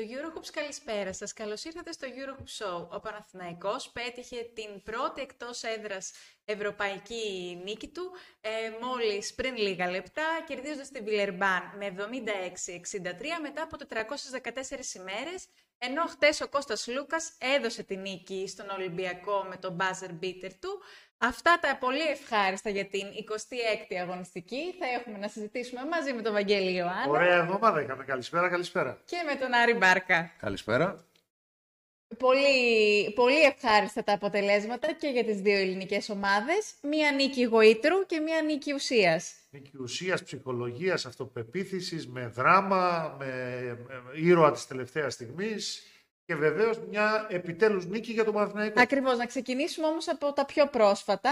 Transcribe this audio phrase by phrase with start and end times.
[0.00, 1.32] Φίλες και φίλοι του Eurohoops, καλησπέρα σας.
[1.32, 2.88] Καλώς ήρθατε στο Eurohoops Show.
[2.88, 6.12] Ο Παναθηναϊκός πέτυχε την πρώτη εκτός έδρας
[6.44, 8.50] ευρωπαϊκή νίκη του ε,
[8.82, 12.06] μόλις πριν λίγα λεπτά, κερδίζοντας την Βιλερμπάν με 76-63
[13.42, 15.46] μετά από 414 ημέρες,
[15.78, 20.82] ενώ χτες ο Κώστας Λούκας έδωσε την νίκη στον Ολυμπιακό με τον buzzer beater του.
[21.22, 26.32] Αυτά τα πολύ ευχάριστα για την 26η αγωνιστική θα έχουμε να συζητήσουμε μαζί με τον
[26.32, 27.08] Βαγγέλη Ιωάννη.
[27.08, 28.04] Ωραία εβδομάδα είχαμε.
[28.04, 29.00] Καλησπέρα, καλησπέρα.
[29.04, 30.30] Και με τον Άρη Μπάρκα.
[30.38, 31.04] Καλησπέρα.
[32.18, 36.74] Πολύ, πολύ ευχάριστα τα αποτελέσματα και για τις δύο ελληνικές ομάδες.
[36.82, 39.32] Μία νίκη γοήτρου και μία νίκη ουσίας.
[39.50, 43.78] Νίκη ουσίας, ψυχολογίας, αυτοπεποίθησης, με δράμα, με
[44.14, 45.82] ήρωα της τελευταίας στιγμής
[46.30, 48.80] και βεβαίως μια επιτέλους νίκη για τον Παναθηναϊκό.
[48.80, 49.16] Ακριβώς.
[49.16, 51.30] Να ξεκινήσουμε όμως από τα πιο πρόσφατα.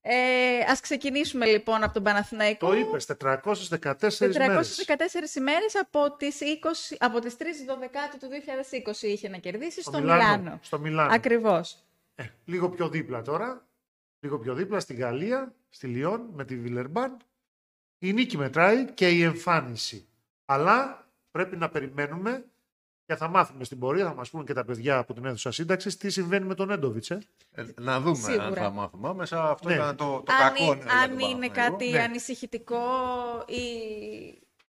[0.00, 2.66] Ε, ας ξεκινήσουμε λοιπόν από τον Παναθηναϊκό.
[2.66, 4.84] Το είπες, 414 μέρες.
[4.86, 9.98] 414 ημέρες από τις, 20, από τις 3 12 του 2020 είχε να κερδίσει στο,
[9.98, 10.58] Μιλάνο, Μιλάνο.
[10.62, 11.14] Στο Μιλάνο.
[11.14, 11.84] Ακριβώς.
[12.14, 13.66] Ε, λίγο πιο δίπλα τώρα.
[14.20, 17.16] Λίγο πιο δίπλα στη Γαλλία, στη Λιόν, με τη Βιλερμπάν.
[17.98, 20.08] Η νίκη μετράει και η εμφάνιση.
[20.44, 22.44] Αλλά πρέπει να περιμένουμε
[23.08, 25.96] και θα μάθουμε στην πορεία, θα μας πούνε και τα παιδιά από την αίθουσα σύνταξης,
[25.96, 27.10] τι συμβαίνει με τον Έντοβιτς.
[27.10, 27.18] Ε.
[27.52, 28.44] Ε, να δούμε Σίγουρα.
[28.44, 29.50] αν θα μάθουμε άμεσα.
[29.50, 29.74] Αυτό Ναι.
[29.74, 30.72] ήταν το, το αν, κακό.
[30.72, 31.54] εί- ναι, για αν τον είναι Παναθηναϊκό.
[31.76, 32.00] κάτι Ναι.
[32.02, 32.78] ανησυχητικό
[33.46, 33.62] ή,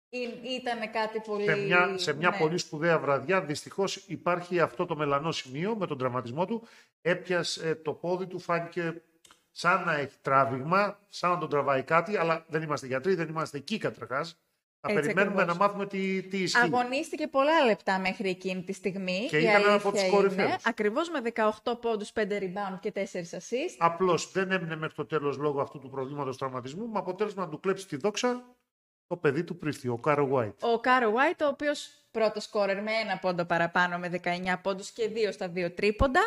[0.08, 0.18] ή
[0.60, 1.44] ήταν κάτι πολύ...
[1.44, 2.36] Σε μια, σε μια ναι.
[2.38, 6.62] πολύ σπουδαία βραδιά, δυστυχώς υπάρχει αυτό το μελανό σημείο με τον τραυματισμό του.
[7.02, 9.02] Έπιασε το πόδι του, φάνηκε
[9.50, 13.56] σαν να έχει τράβηγμα, σαν να τον τραβάει κάτι, αλλά δεν είμαστε γιατροί, δεν είμαστε
[13.56, 14.38] εκεί καταρχάς.
[14.82, 15.58] Θα Έτσι περιμένουμε ακριβώς.
[15.58, 16.58] να μάθουμε τι, τι ισχύει.
[16.60, 19.26] Αγωνίστηκε πολλά λεπτά μέχρι εκείνη τη στιγμή.
[19.28, 20.64] Και η ήταν ένα από αλήθεια τους είναι, κορυφαίους.
[20.64, 21.20] Ακριβώς με
[21.64, 23.76] 18 πόντους, 5 rebound και 4 assist.
[23.78, 27.60] Απλώς δεν έμεινε μέχρι το τέλος λόγω αυτού του προβλήματος τραυματισμού, με αποτέλεσμα να του
[27.60, 28.44] κλέψει τη δόξα
[29.06, 30.54] το παιδί του πρίστη, ο Carr White.
[30.74, 35.08] Ο Carr White, ο οποίος πρώτος σκόρερ με ένα πόντο παραπάνω με 19 πόντους και
[35.08, 36.20] δύο στα δύο τρίποντα.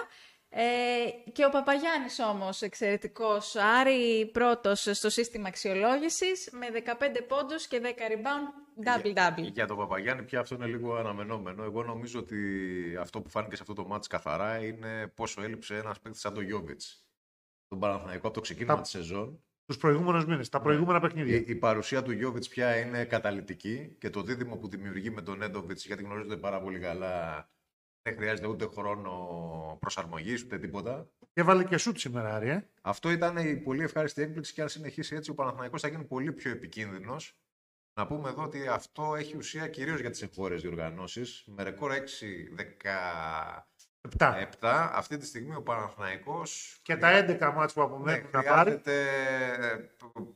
[0.56, 7.80] Ε, και ο Παπαγιάννης όμως εξαιρετικός, Άρη πρώτος στο σύστημα αξιολόγησης με 15 πόντους και
[7.80, 9.52] 10 rebound, double-double.
[9.52, 11.64] Για τον Παπαγιάννη πια αυτό είναι λίγο αναμενόμενο.
[11.64, 12.38] Εγώ νομίζω ότι
[13.00, 16.44] αυτό που φάνηκε σε αυτό το μάτς καθαρά είναι πόσο έλειψε ένας παίκτης σαν τον
[16.44, 17.06] Γιώβιτς.
[17.68, 19.44] Τον Παναθηναϊκό από το ξεκίνημα Τα- της σεζόν.
[19.66, 21.36] Τους προηγούμενους μήνες, τα προηγούμενα παιχνίδια.
[21.36, 25.42] Η, η παρουσία του Γιώβιτς πια είναι καταλητική και το δίδυμο που δημιουργεί με τον
[25.42, 27.48] Έντοβιτς, γιατί γνωρίζονται πάρα πολύ καλά,
[28.04, 31.08] δεν χρειάζεται ούτε χρόνο προσαρμογής ούτε τίποτα.
[31.20, 32.50] Και έβαλε και σουτ σήμερα, Άρη.
[32.50, 32.68] Ε.
[32.82, 36.32] Αυτό ήταν η πολύ ευχάριστη έκπληξη και αν συνεχίσει έτσι ο Παναθηναϊκός θα γίνει πολύ
[36.32, 37.38] πιο επικίνδυνος.
[38.00, 41.44] Να πούμε εδώ ότι αυτό έχει ουσία κυρίως για τις εγχώρες διοργανώσεις.
[41.48, 42.00] Με ρεκόρ 6-17
[44.40, 44.92] Επτά.
[44.94, 48.70] αυτή τη στιγμή ο Παναθηναϊκός Και τα 11 μάτς που ναι, απομένουν να πάρει.
[48.70, 49.06] χρειάζεται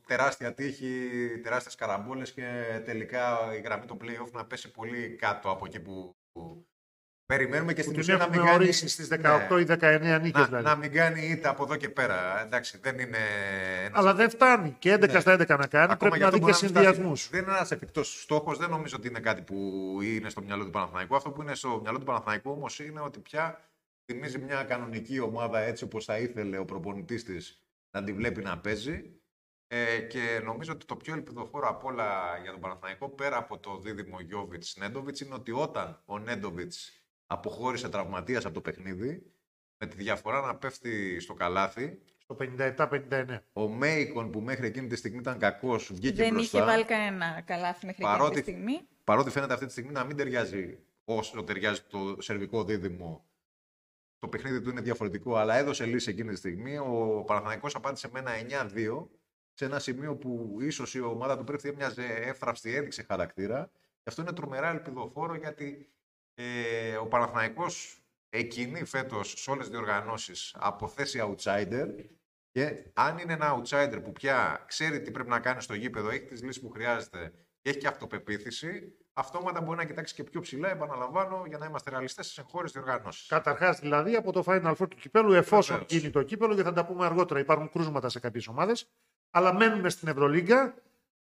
[0.06, 1.08] τεράστια τύχη,
[1.42, 6.16] τεράστιες καραμπόλες και τελικά η γραμμή του play-off να πέσει πολύ κάτω από εκεί που,
[6.32, 6.66] που
[7.32, 8.62] περιμένουμε και Που στην την ουσία να μην έχουμε κάνει...
[8.64, 9.60] ορίσει στις 18 Ναι.
[9.60, 10.64] ή 19 νίκες Να, δηλαδή.
[10.64, 12.42] να μην κάνει ήττα από εδώ και πέρα.
[12.42, 13.18] Εντάξει, δεν είναι.
[13.84, 14.76] ένας- Αλλά δεν φτάνει.
[14.78, 15.20] Και 11 Ναι.
[15.20, 15.92] στα 11 να κάνει.
[15.92, 17.20] Ακόμα πρέπει και να αυτό δει και μπορεί να μην συνδυασμούς.
[17.22, 17.34] φτάσει.
[17.36, 18.58] Δεν είναι ένας εφικτός στόχος.
[18.58, 19.56] Δεν νομίζω ότι είναι κάτι που
[20.02, 21.16] είναι στο μυαλό του Παναθηναϊκού.
[21.16, 23.60] Αυτό που είναι στο μυαλό του Παναθηναϊκού όμως είναι ότι πια
[24.04, 28.58] θυμίζει μια κανονική ομάδα έτσι όπως θα ήθελε ο προπονητής της να τη βλέπει να
[28.58, 29.12] παίζει.
[29.70, 33.78] Ε, και νομίζω ότι το πιο ελπιδοφόρο απ' όλα για τον Παναθηναϊκό πέρα από το
[33.78, 36.97] δίδυμο Γιώβιτ Νέντοβιτ είναι ότι όταν ο Νέντοβιτς
[37.30, 39.22] αποχώρησε τραυματίας από το παιχνίδι,
[39.78, 43.38] με τη διαφορά να πέφτει στο καλάθι, Στο 57-59.
[43.52, 46.58] ο Μέικον που μέχρι εκείνη τη στιγμή ήταν κακός, βγήκε Δεν μπροστά.
[46.58, 48.88] είχε βάλει κανένα καλάθι μέχρι Παρότι- εκείνη τη στιγμή.
[49.04, 53.24] Παρότι φαίνεται αυτή τη στιγμή να μην ταιριάζει όσο ταιριάζει το σερβικό δίδυμο.
[54.18, 56.78] Το παιχνίδι του είναι διαφορετικό, αλλά έδωσε λύση εκείνη τη στιγμή.
[56.78, 59.08] Ο Παναθηναϊκός απάντησε με ένα 9-2
[59.54, 63.70] σε ένα σημείο που ίσως η ομάδα του πρέπει έμοιαζε εύθραυστη, έδειξε χαρακτήρα.
[63.72, 65.88] Και αυτό είναι τρομερά ελπιδοφόρο γιατί
[66.40, 67.98] ε, ο Παναθηναϊκός
[68.30, 71.86] εκκινεί φέτος σε όλες τις διοργανώσεις από θέση outsider.
[72.50, 76.24] Και αν είναι ένα outsider που πια ξέρει τι πρέπει να κάνει στο γήπεδο, έχει
[76.24, 80.70] τις λύσεις που χρειάζεται και έχει και αυτοπεποίθηση, αυτόματα μπορεί να κοιτάξει και πιο ψηλά,
[80.70, 83.26] επαναλαμβάνω, για να είμαστε ρεαλιστές στις εγχώριες διοργανώσεις.
[83.28, 85.92] Καταρχάς δηλαδή από το Final Four του κυπέλου, εφόσον Βεβαίως.
[85.92, 87.40] γίνει το κύπελο, και θα τα πούμε αργότερα.
[87.40, 88.90] Υπάρχουν κρούσματα σε κάποιες ομάδες.
[89.30, 90.74] Αλλά μένουμε στην Ευρωλίγκα.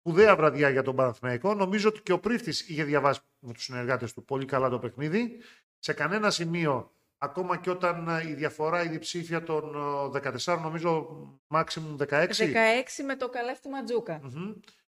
[0.07, 1.53] Σπουδαία βραδιά για τον Παναθηναϊκό.
[1.53, 5.37] Νομίζω ότι και ο Πρίφτη είχε διαβάσει με τους συνεργάτες του πολύ καλά το παιχνίδι.
[5.79, 9.75] Σε κανένα σημείο, ακόμα και όταν ε, η διαφορά, η διψήφια των
[10.15, 11.07] ε, 14, νομίζω
[11.47, 12.07] maximum 16.
[12.07, 12.27] 16
[13.05, 14.19] με το καλάθι του Ματζούκα.
[14.23, 14.53] Μμμ.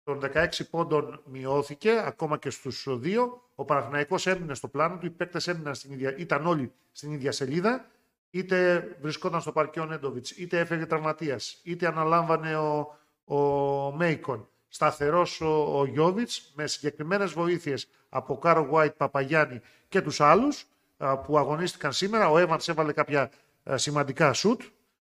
[0.05, 3.51] Των 16 πόντων μειώθηκε ακόμα και στους δύο.
[3.55, 5.07] Ο Παναθηναϊκός έμεινε στο πλάνο του.
[5.07, 7.91] Οι παίκτες έμειναν στην ίδια, ήταν όλοι στην ίδια σελίδα.
[8.31, 14.49] Είτε βρισκόταν στο παρκείο Νέντοβιτς, είτε έφεγε τραυματίας, είτε αναλάμβανε ο, ο Μέικον.
[14.77, 21.39] Σταθερός ο, ο Γιώβιτς με συγκεκριμένες βοήθειες από Κάρο Γουάιτ, Παπαγιάννη και τους άλλους που
[21.39, 22.31] αγωνίστηκαν σήμερα.
[22.31, 23.31] Ο Εύανς έβαλε κάποια
[23.75, 24.63] σημαντικά σουτ.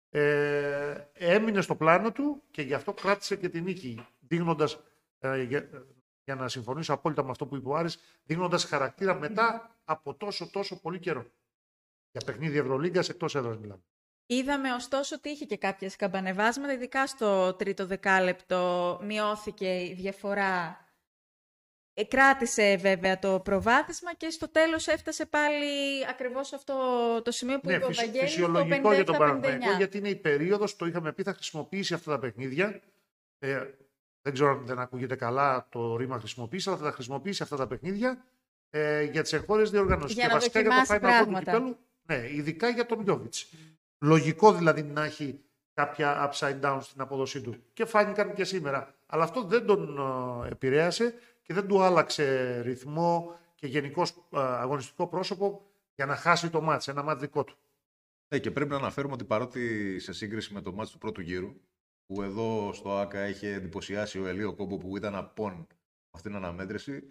[0.09, 4.79] Ε, έμεινε στο πλάνο του και γι' αυτό κράτησε και την νίκη, δείχνοντας,
[5.19, 5.69] ε, για,
[6.23, 10.49] για, να συμφωνήσω απόλυτα με αυτό που είπε ο Άρης, δείχνοντας χαρακτήρα μετά από τόσο
[10.49, 11.25] τόσο πολύ καιρό.
[12.11, 13.81] Για παιχνίδι Ευρωλίγκας εκτός έδρας μιλάμε.
[14.25, 20.79] Είδαμε ωστόσο ότι είχε και κάποιες καμπανεβάσματα, ειδικά στο τρίτο δεκάλεπτο μειώθηκε η διαφορά.
[21.93, 26.75] Ε, κράτησε βέβαια το προβάδισμα και στο τέλος έφτασε πάλι ακριβώς αυτό
[27.23, 30.75] το σημείο που ναι, είπε ο Βαγγέλης, φυσιολογικό για τον Παναθηναϊκό, γιατί είναι η περίοδος,
[30.75, 32.81] το είχαμε πει, θα χρησιμοποιήσει αυτά τα παιχνίδια.
[33.39, 33.63] Ε,
[34.21, 37.67] δεν ξέρω αν δεν ακούγεται καλά το ρήμα χρησιμοποιήσει, αλλά θα τα χρησιμοποιήσει αυτά τα
[37.67, 38.25] παιχνίδια
[38.69, 40.15] ε, για τις εγχώριες διοργανώσεις.
[40.15, 43.33] Για και να βασικά για το Final του κυπέλου, ναι, ειδικά για τον Γιώβιτ.
[44.05, 45.39] Λογικό δηλαδή να έχει
[45.73, 47.55] κάποια upside down στην απόδοσή του.
[47.73, 48.95] Και φάνηκαν και σήμερα.
[49.05, 49.97] Αλλά αυτό δεν τον
[50.45, 55.65] ε, επηρέασε και δεν του άλλαξε ρυθμό και γενικώ ε, αγωνιστικό πρόσωπο
[55.95, 57.55] για να χάσει το μάτς, ένα μάτς δικό του.
[58.27, 61.53] Ναι, και πρέπει να αναφέρουμε ότι παρότι σε σύγκριση με το μάτς του πρώτου γύρου,
[62.05, 65.67] που εδώ στο ΆΚΑ είχε εντυπωσιάσει ο Ελίο Κόμπο που ήταν απόν
[66.11, 67.03] αυτήν την αναμέτρηση,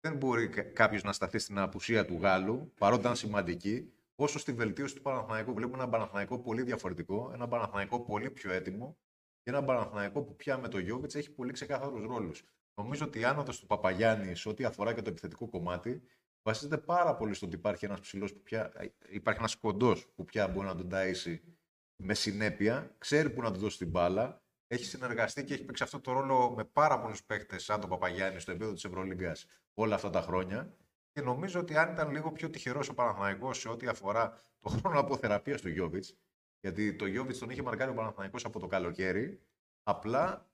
[0.00, 4.94] δεν μπορεί κάποιος να σταθεί στην απουσία του Γάλλου, παρότι ήταν σημαντική, όσο στη βελτίωση
[4.94, 5.54] του Παναθηναϊκού.
[5.54, 8.98] Βλέπουμε ένα Παναθηναϊκό πολύ διαφορετικό, ένα Παναθηναϊκό πολύ πιο έτοιμο
[9.42, 12.44] και ένα Παναθηναϊκό που πια με το Γιώβιτς έχει πολύ ξεκάθαρους ρόλους.
[12.74, 16.02] Νομίζω ότι η άνοδος του Παπαγιάννης σε ό,τι αφορά και το επιθετικό κομμάτι
[16.42, 18.72] βασίζεται πάρα πολύ στο ότι υπάρχει ένας ψηλός που πια.
[19.08, 21.38] υπάρχει ένας κοντός που πια μπορεί να τον ταΐσει
[22.02, 26.00] με συνέπεια, ξέρει που να του δώσει την μπάλα, έχει συνεργαστεί και έχει παίξει αυτό
[26.00, 30.10] το ρόλο με πάρα πολλούς παίχτε σαν τον Παπαγιάννη στο επίπεδο της Ευρωλίγκας όλα αυτά
[30.10, 30.76] τα χρόνια.
[31.18, 34.98] Και νομίζω ότι αν ήταν λίγο πιο τυχερός ο Παναθηναϊκός σε ό,τι αφορά το χρόνο
[35.00, 36.16] αποθεραπείας του Γιώβιτς,
[36.60, 39.40] γιατί το Γιώβιτς τον είχε μαρκάρει ο Παναθηναϊκός από το καλοκαίρι,
[39.82, 40.50] απλά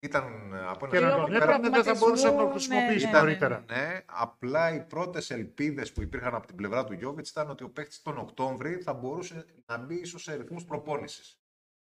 [0.00, 3.64] ήταν από ένα και τον έπαιρνε, δεν θα μπορούσε να το χρησιμοποιήσει ναι, νωρίτερα.
[3.68, 7.70] Ναι, απλά οι πρώτες ελπίδες που υπήρχαν από την πλευρά του Γιώβιτς ήταν ότι ο
[7.70, 11.40] παίχτη τον Οκτώβρη θα μπορούσε να μπει ίσως σε ρυθμούς προπόνησης.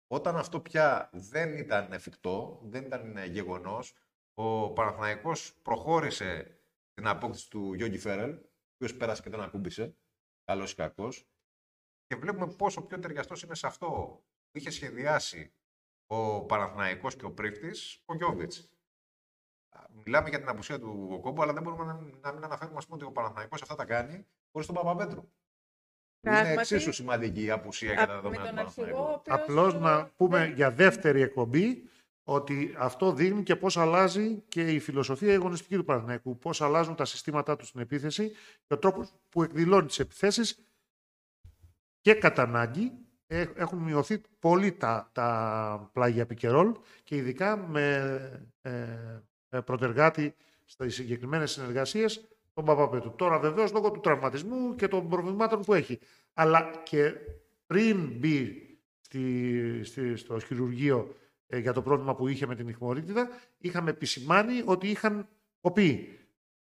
[0.07, 3.93] Όταν αυτό πια δεν ήταν εφικτό, δεν ήταν γεγονός,
[4.33, 6.58] ο Παναθηναϊκός προχώρησε
[6.99, 9.95] την απόκτηση του Γιώργη Φέρελ, ο οποίος πέρασε και τον ακούμπησε,
[10.43, 11.27] καλός ή κακός.
[12.05, 13.87] Και βλέπουμε πόσο πιο ταιριαστός είναι σε αυτό
[14.51, 15.53] που είχε σχεδιάσει
[16.07, 18.71] ο Παναθηναϊκός και ο πρίφτης, ο Γιώβιτς.
[19.89, 23.05] Μιλάμε για την απουσία του Οκόμπου, αλλά δεν μπορούμε να, να μην αναφέρουμε πούμε, ότι
[23.05, 25.31] ο Παναθηναϊκός αυτά τα κάνει χωρίς τον Παπαπέτρου.
[26.27, 29.21] Είναι εξίσου σημαντική η απουσία για τα δεδομένα του Παναθηναϊκού.
[29.27, 31.89] Απλώς να πούμε για δεύτερη εκπομπή
[32.29, 37.05] ότι αυτό δείχνει και πώς αλλάζει και η φιλοσοφία αγωνιστική του Παναθηναϊκού, πώς αλλάζουν τα
[37.05, 38.29] συστήματά τους στην επίθεση
[38.67, 40.65] και ο τρόπος που εκδηλώνει τις επιθέσεις
[42.01, 42.91] και κατά ανάγκη
[43.55, 50.35] έχουν μειωθεί πολύ τα, τα πλάγια πικερόλ και ειδικά με ε, προτεργάτη
[50.65, 53.13] στις συγκεκριμένες συνεργασίες τον Παπαπέτου.
[53.15, 55.99] Τώρα βεβαίως λόγω του τραυματισμού και των προβλημάτων που έχει.
[56.33, 57.13] Αλλά και
[57.65, 63.29] πριν μπει στη, στη, στο χειρουργείο ε, για το πρόβλημα που είχε με την ηχμορίτιδα,
[63.57, 65.27] είχαμε επισημάνει ότι είχαν
[65.61, 66.19] κοπεί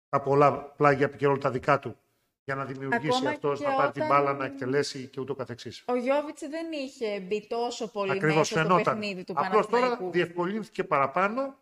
[0.08, 1.96] τα πολλά πλάγια επικαιρών τα δικά του
[2.44, 5.84] για να δημιουργήσει αυτός να πάρει την μπάλα, να εκτελέσει και ούτω καθεξής.
[5.86, 10.84] Ο Γιώβιτς δεν είχε μπει τόσο πολύ Ακριβώς, μέσα στο παιχνίδι του Απλώς τώρα διευκολύνθηκε
[10.84, 11.56] παραπάνω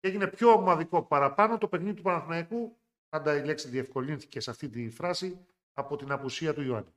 [0.00, 2.76] και έγινε πιο ομαδικό παραπάνω το παιχνίδι του Παναθηναϊκού.
[3.08, 6.94] Πάντα η λέξη διευκολύνθηκε σε αυτή τη φράση από την απουσία του Ιωάννη.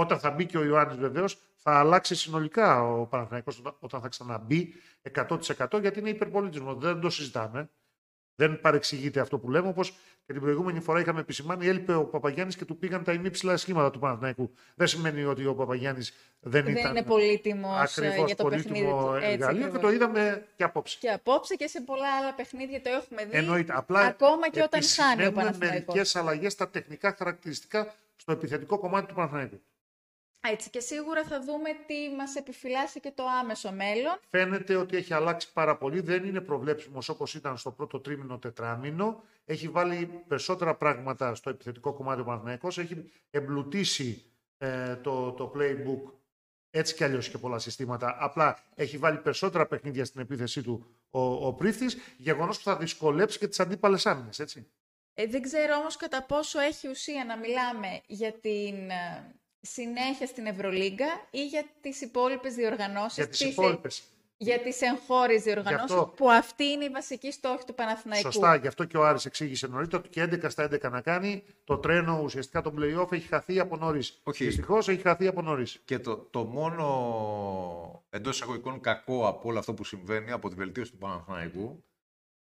[0.00, 4.74] Όταν θα μπει και ο Ιωάννης βεβαίως, θα αλλάξει συνολικά ο Παναθηναϊκός όταν θα ξαναμπεί
[5.14, 6.74] 100% γιατί είναι υπερπολιτισμό.
[6.74, 7.70] Δεν το συζητάμε.
[8.34, 9.68] Δεν παρεξηγείται αυτό που λέμε.
[9.68, 9.90] Όπως
[10.26, 13.90] και την προηγούμενη φορά είχαμε επισημάνει, έλειπε ο Παπαγιάννης και του πήγαν τα ημίψηλα σχήματα
[13.90, 14.52] του Παναθηναϊκού.
[14.74, 16.90] Δεν σημαίνει ότι ο Παπαγιάννης δεν, δεν ήταν.
[16.90, 19.18] είναι πολύτιμος ε, για το παιχνίδι του.
[19.22, 20.98] εργαλείο και το είδαμε και απόψε.
[21.00, 23.36] Και απόψε και σε πολλά άλλα παιχνίδια το έχουμε δει.
[23.36, 23.72] Εννοείται.
[23.76, 25.86] Απλά ακόμα και όταν χάνει ο Παναθηναϊκός.
[25.86, 29.60] μερικές αλλαγές στα τεχνικά χαρακτηριστικά στο επιθετικό κομμάτι του Παναθηναϊκού.
[30.40, 34.18] Έτσι και σίγουρα θα δούμε τι μας επιφυλάσσει και το άμεσο μέλλον.
[34.28, 36.00] Φαίνεται ότι έχει αλλάξει πάρα πολύ.
[36.00, 39.22] Δεν είναι προβλέψιμος όπως ήταν στο πρώτο τρίμηνο τετράμινο.
[39.44, 42.78] Έχει βάλει περισσότερα πράγματα στο επιθετικό κομμάτι του Παναθηναϊκός.
[42.78, 44.22] Έχει εμπλουτίσει
[44.58, 46.12] ε, το, το playbook
[46.70, 48.16] έτσι κι αλλιώς και πολλά συστήματα.
[48.20, 53.38] Απλά έχει βάλει περισσότερα παιχνίδια στην επίθεσή του ο, ο Πρίφτης, γεγονός που θα δυσκολέψει
[53.38, 54.70] και τις αντίπαλες άμυνες, έτσι.
[55.14, 60.46] Ε, δεν ξέρω όμως κατά πόσο έχει ουσία να μιλάμε για την ε, συνέχεια στην
[60.46, 63.16] Ευρωλίγκα ή για τις υπόλοιπες διοργανώσεις.
[63.16, 64.02] Για τις υπόλοιπες.
[64.40, 68.32] για τις εγχώριες διοργανώσει, αυτό- που αυτή είναι η βασική στόχη του Παναθηναϊκού.
[68.32, 71.44] Σωστά, γι' αυτό και ο Άρης εξήγησε νωρίτερα ότι και 11 στα 11 να κάνει.
[71.64, 74.20] Το τρένο ουσιαστικά το playoff έχει χαθεί από νωρίς.
[74.22, 74.44] Όχι.
[74.44, 75.80] Δυστυχώς έχει χαθεί από νωρίς.
[75.84, 80.90] Και το, το μόνο εντός εισαγωγικών κακό από όλο αυτό που συμβαίνει, από τη βελτίωση
[80.90, 81.84] του Παναθηναϊκού,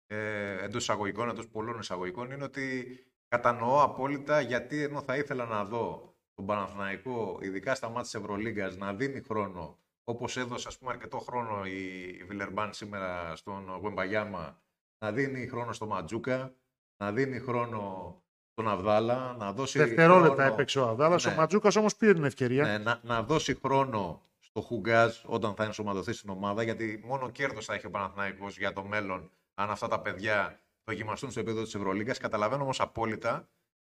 [0.07, 5.65] ε, εντός εισαγωγικών, εντός πολλών εισαγωγικών, είναι ότι κατανοώ απόλυτα γιατί ενώ θα ήθελα να
[5.65, 6.10] δω
[6.45, 11.17] τον Παναθηναϊκό, ειδικά στα μάτια της Ευρωλίγκας, να δίνει χρόνο, όπως έδωσε ας πούμε, αρκετό
[11.19, 14.61] χρόνο η, η Βιλερμπάν σήμερα στον Γουεμπαγιάμα,
[15.05, 16.53] να δίνει χρόνο στο Ματζούκα,
[16.97, 18.15] να δίνει χρόνο
[18.51, 19.77] στον Αβδάλα, να δώσει.
[19.79, 21.19] Δευτερόλεπτα χρόνο- έπαιξε ο Αβδάλα.
[21.25, 21.31] Ναι.
[21.31, 22.63] Ο Ματζούκα όμως πήρε την ευκαιρία.
[22.65, 27.65] ναι, να, να δώσει χρόνο στο Χουγκάζ όταν θα ενσωματωθεί στην ομάδα, γιατί μόνο κέρδος
[27.65, 31.75] θα έχει ο Παναθηναϊκός για το μέλλον αν αυτά τα παιδιά δοκιμαστούν στο επίπεδο της
[31.75, 32.17] Ευρωλίγκας.
[32.17, 33.47] Καταλαβαίνω όμως απόλυτα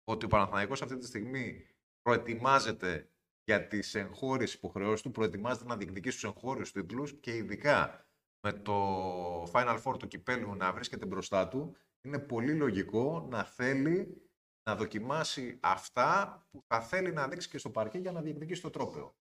[0.04, 1.66] ότι ο Παναθηναϊκός αυτή τη στιγμή
[2.04, 3.08] προετοιμάζεται
[3.44, 8.06] για τις εγχώριες υποχρεώσεις του, προετοιμάζεται να διεκδικήσει τους εγχώριους τίτλους και ειδικά
[8.46, 14.22] με το Final Four του κυπέλου να βρίσκεται μπροστά του, είναι πολύ λογικό να θέλει
[14.70, 18.70] να δοκιμάσει αυτά που θα θέλει να δείξει και στο παρκέ για να διεκδικήσει το
[18.70, 19.16] τρόπαιο.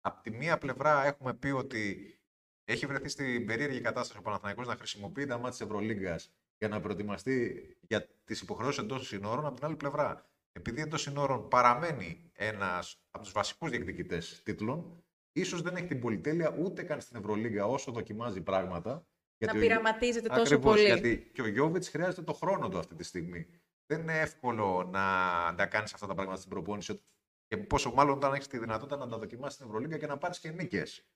[0.00, 2.14] Απ' τη μία πλευρά έχουμε πει ότι
[2.64, 6.80] έχει βρεθεί στην περίεργη κατάσταση ο Παναθηναϊκός να χρησιμοποιεί τα μάτια της Ευρωλίγκας για να
[6.80, 9.46] προετοιμαστεί για τις υποχρεώσεις εντός συνόρων.
[9.46, 10.26] Απ' την άλλη πλευρά,
[10.56, 16.56] επειδή εντός συνόρων παραμένει ένας από τους βασικούς διεκδικητές τίτλων, ίσως δεν έχει την πολυτέλεια
[16.58, 18.90] ούτε καν στην Ευρωλίγκα όσο δοκιμάζει πράγματα.
[18.94, 19.04] να
[19.38, 20.84] γιατί ο- πειραματίζεται τόσο Ακριβώς, πολύ.
[20.86, 23.46] γιατί και ο Γιώβιτς χρειάζεται το χρόνο του αυτή τη στιγμή.
[23.86, 25.00] Δεν είναι εύκολο να
[25.56, 27.00] τα κάνεις αυτά τα πράγματα στην προπόνηση.
[27.46, 30.38] Και πόσο μάλλον όταν έχεις τη δυνατότητα να τα δοκιμάσεις στην Ευρωλίγκα και να πάρεις
[30.38, 31.06] και νίκες.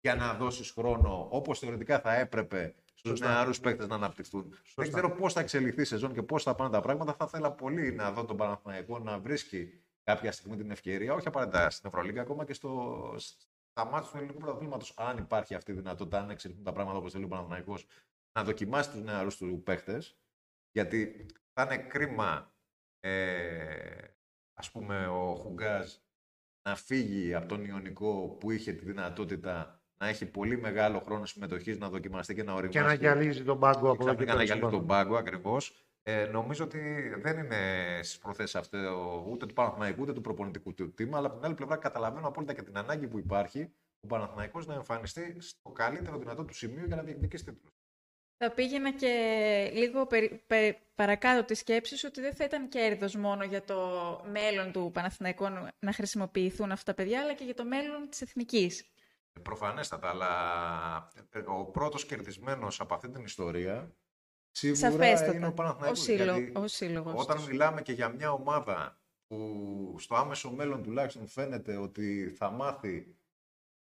[0.00, 3.34] Για να δώσεις χρόνο όπως θεωρητικά θα έπρεπε στους Σωστά.
[3.34, 4.54] νεαρούς παίκτες να αναπτυχθούν.
[4.74, 7.14] Δεν ξέρω πώς θα εξελιχθεί η σεζόν και πώς θα πάνε τα πράγματα.
[7.14, 11.70] Θα ήθελα πολύ να δω τον Παναθηναϊκό να βρίσκει κάποια στιγμή την ευκαιρία, όχι απαραίτητα
[11.70, 16.20] στην Ευρωλίγκα, ακόμα και στο, στα μάτια του ελληνικού πρωταθλήματος, αν υπάρχει αυτή η δυνατότητα,
[16.20, 17.86] αν εξελιχθούν τα πράγματα όπως θέλει ο Παναθηναϊκός,
[18.32, 20.02] να δοκιμάσει τους νεαρούς του παίχτε.
[20.72, 22.54] Γιατί θα είναι κρίμα,
[23.00, 24.04] ε,
[24.54, 25.92] ας πούμε, ο Χουγκάζ
[26.62, 31.78] να φύγει από τον Ιωνικό που είχε τη δυνατότητα να έχει πολύ μεγάλο χρόνο συμμετοχής,
[31.78, 32.78] να δοκιμαστεί και να οριμάσει.
[32.78, 34.86] Και να γυαλίζει τον πάγκο Και από εδώ και ξαφνικά να πέρα γυαλίζει στον τον
[34.86, 35.02] πάγκο.
[35.08, 35.84] πάγκο ακριβώς.
[36.02, 37.56] Ε, νομίζω ότι δεν είναι
[38.02, 38.78] στις προθέσεις αυτό
[39.28, 42.52] ούτε του Παναθηναϊκού ούτε του προπονητικού του τίμα, αλλά από την άλλη πλευρά καταλαβαίνω απόλυτα
[42.54, 46.96] και την ανάγκη που υπάρχει ο Παναθηναϊκός να εμφανιστεί στο καλύτερο δυνατό του σημείο για
[46.96, 47.70] να διεκδικήσει τίτλο.
[48.44, 49.10] Θα πήγαινα και
[49.74, 53.78] λίγο περι- πε- παρακάτω τη σκέψη σου ότι δεν θα ήταν κέρδος μόνο για το
[54.32, 55.46] μέλλον του Παναθηναϊκού
[55.78, 58.84] να χρησιμοποιηθούν αυτά τα παιδιά, αλλά και για το μέλλον της εθνικής.
[59.42, 63.94] Προφανέστατα, αλλά ε, ο πρώτος κερδισμένος από αυτή την ιστορία
[64.50, 65.34] σίγουρα Σαφέστατα.
[65.34, 66.00] είναι ο Ο, Παναθηναϊκός.
[66.00, 67.46] σύλλο, γιατί ο σύλλογος όταν τους.
[67.46, 73.16] μιλάμε και για μια ομάδα που στο άμεσο μέλλον τουλάχιστον φαίνεται ότι θα μάθει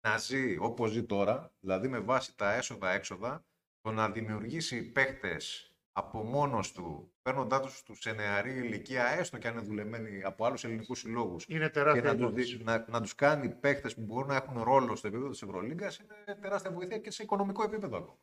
[0.00, 3.44] να ζει όπως ζει τώρα, δηλαδή με βάση τα έσοδα-έξοδα,
[3.80, 9.54] το να δημιουργήσει παίχτες από μόνος του, παίρνοντά τους σε νεαρή ηλικία, έστω και αν
[9.54, 12.56] είναι δουλεμένοι από άλλους ελληνικούς συλλόγους, Είναι και τεράστια να τους, υπόθεση.
[12.56, 15.98] δει- να, να τους κάνει παίχτες που μπορούν να έχουν ρόλο στο επίπεδο της Ευρωλίγκας
[15.98, 18.18] είναι τεράστια βοήθεια και σε οικονομικό επίπεδο ακόμα.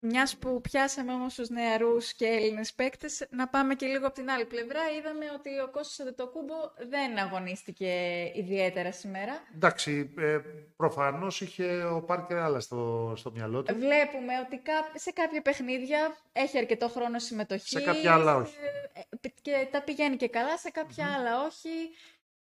[0.00, 4.30] Μιας που πιάσαμε όμως τους νεαρούς και Έλληνες παίκτες, να πάμε και λίγο από την
[4.30, 4.80] άλλη πλευρά.
[4.98, 6.54] Είδαμε ότι ο Κώστας Αντετοκούμπο
[6.88, 7.92] δεν αγωνίστηκε
[8.34, 9.32] ιδιαίτερα σήμερα.
[9.54, 10.38] Εντάξει, ε,
[10.76, 13.74] προφανώς είχε ο Πάρκερ άλλα στο, στο μυαλό του.
[13.74, 17.68] Βλέπουμε ότι κά- σε κάποια παιχνίδια έχει αρκετό χρόνο συμμετοχής.
[17.68, 18.54] Σε κάποια άλλα όχι.
[18.92, 21.68] ε, Και τα πηγαίνει και καλά, σε κάποια άλλα όχι.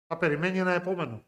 [0.08, 1.24] Θα περιμένει ένα επόμενο.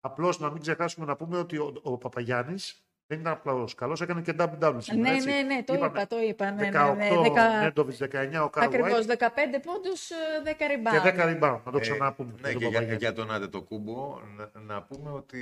[0.00, 4.22] Απλώς να μην ξεχάσουμε να πούμε ότι ο, ο Παπαγιάννης δεν ήταν απλώ καλός, έκανε
[4.22, 5.10] και double double σήμερα.
[5.10, 5.28] Ναι, έτσι.
[5.28, 6.50] ναι, ναι, το Είπαμε, είπα, το είπα.
[6.50, 10.66] Ναι, 18 ναι, ναι, δεκα- Νέντοβιτς, 19 ο Καρl Ακριβώς, White 15 πόντους, ε, 10
[10.66, 10.90] rebound.
[10.90, 11.60] και 10 rebound.
[11.64, 12.32] Να το Ε, ξαναπούμε.
[12.32, 12.96] ναι, τον και για, Παπαγιάννη.
[12.96, 15.40] για τον Αντετοκούμπο να, να πούμε ότι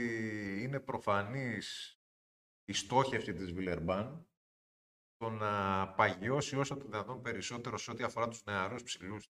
[0.63, 1.99] είναι προφανής
[2.65, 4.27] η στόχευση της Βιλερμπάν
[5.17, 9.29] το να παγιώσει όσο το δυνατόν περισσότερο σε ό,τι αφορά τους νεαρούς ψηλούς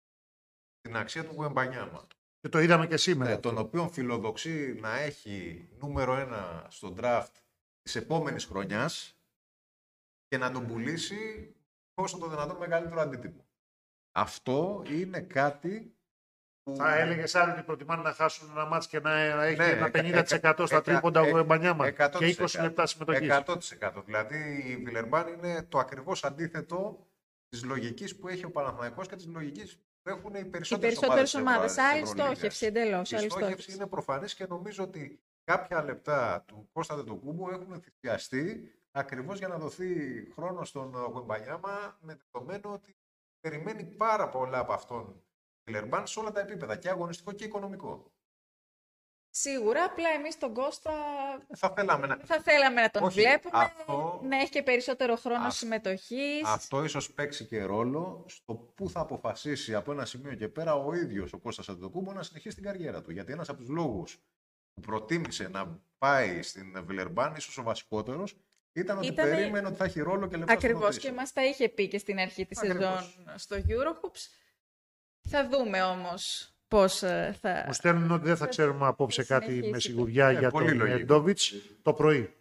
[0.82, 2.08] την αξία του Γουεμπανιάμα.
[2.40, 3.30] Και το είδαμε και σήμερα.
[3.32, 7.41] Ναι, τον οποίο φιλοδοξεί να έχει νούμερο ένα στο draft
[7.82, 9.16] της επόμενης χρονιάς
[10.28, 11.56] και να τον πουλήσει
[11.94, 13.46] όσο το δυνατόν μεγαλύτερο αντίτιμο.
[14.12, 15.96] Αυτό είναι κάτι
[16.64, 16.76] που...
[16.76, 20.02] Θα έλεγες άλλοι ότι προτιμάνε να χάσουν ένα μάτς και να έχει Ναι, ένα εκα-
[20.26, 22.64] 50% εκα- στα τρίποντα εκα- ο Εμπανιάμα εκατό και της 20 εκατό.
[22.64, 23.30] λεπτά συμμετοχής.
[23.30, 24.04] 100%.
[24.06, 27.08] Δηλαδή η Βιλερμπάν είναι το ακριβώς αντίθετο
[27.50, 31.34] της λογικής που έχει ο Παναθηναϊκός και της λογικής που έχουν οι Οι περισσότερες, περισσότερες
[31.34, 31.72] ομάδες ομάδες.
[31.74, 32.38] της Ευρω- Άλλη της Ευρωλίγκας.
[32.38, 33.12] στόχευση εντελώς.
[33.12, 33.76] Η άλλη στόχευση στόχευση.
[33.78, 39.58] είναι προφανής και νομίζω ότι κάποια λεπτά του Κώστα Τετοκούμπου έχουν θυσιαστεί ακριβώς για να
[39.58, 39.92] δοθεί
[40.34, 42.96] χρόνος στον Γουεμπανιάμα με δεδομένο ότι
[43.40, 45.24] περιμένει πάρα πολλά από αυτόν
[45.64, 48.12] η Βιλερμπάν σε όλα τα επίπεδα και αγωνιστικό και οικονομικό.
[49.34, 50.92] Σίγουρα, απλά εμείς τον Κώστα
[51.56, 52.18] Θα θέλαμε να...
[52.18, 56.42] θα θέλαμε να τον Όχι, βλέπουμε, αυτό- να έχει και περισσότερο χρόνο Αυτό- συμμετοχής.
[56.46, 60.94] Αυτό ίσως παίξει και ρόλο στο πού θα αποφασίσει από ένα σημείο και πέρα ο
[60.94, 63.12] ίδιος ο Κώστας Αντετοκούμπο να συνεχίσει την καριέρα του.
[63.12, 64.22] Γιατί ένας από τους λόγους
[64.82, 68.36] που προτίμησε να πάει στην Βιλερμπάν, ίσως ο βασικότερος,
[68.74, 71.10] ήταν ότι Ήτανε- περίμενε ότι θα έχει ρόλο και λεπτά στην Ακριβώς Οδύσσια.
[71.10, 72.84] και μας τα είχε πει και στην αρχή της Ακριβώς.
[73.16, 74.28] σεζόν στο Eurohoops.
[75.30, 77.64] Θα δούμε όμως πώς ε, θα...
[77.68, 80.68] Μου στέλνουν ότι δεν θα ξέρουμε απόψε κάτι συνεχίσει με το- σιγουριά Ε, για πολύ
[80.68, 81.06] τον λογικό.
[81.06, 82.34] Ντόβιτς το πρωί.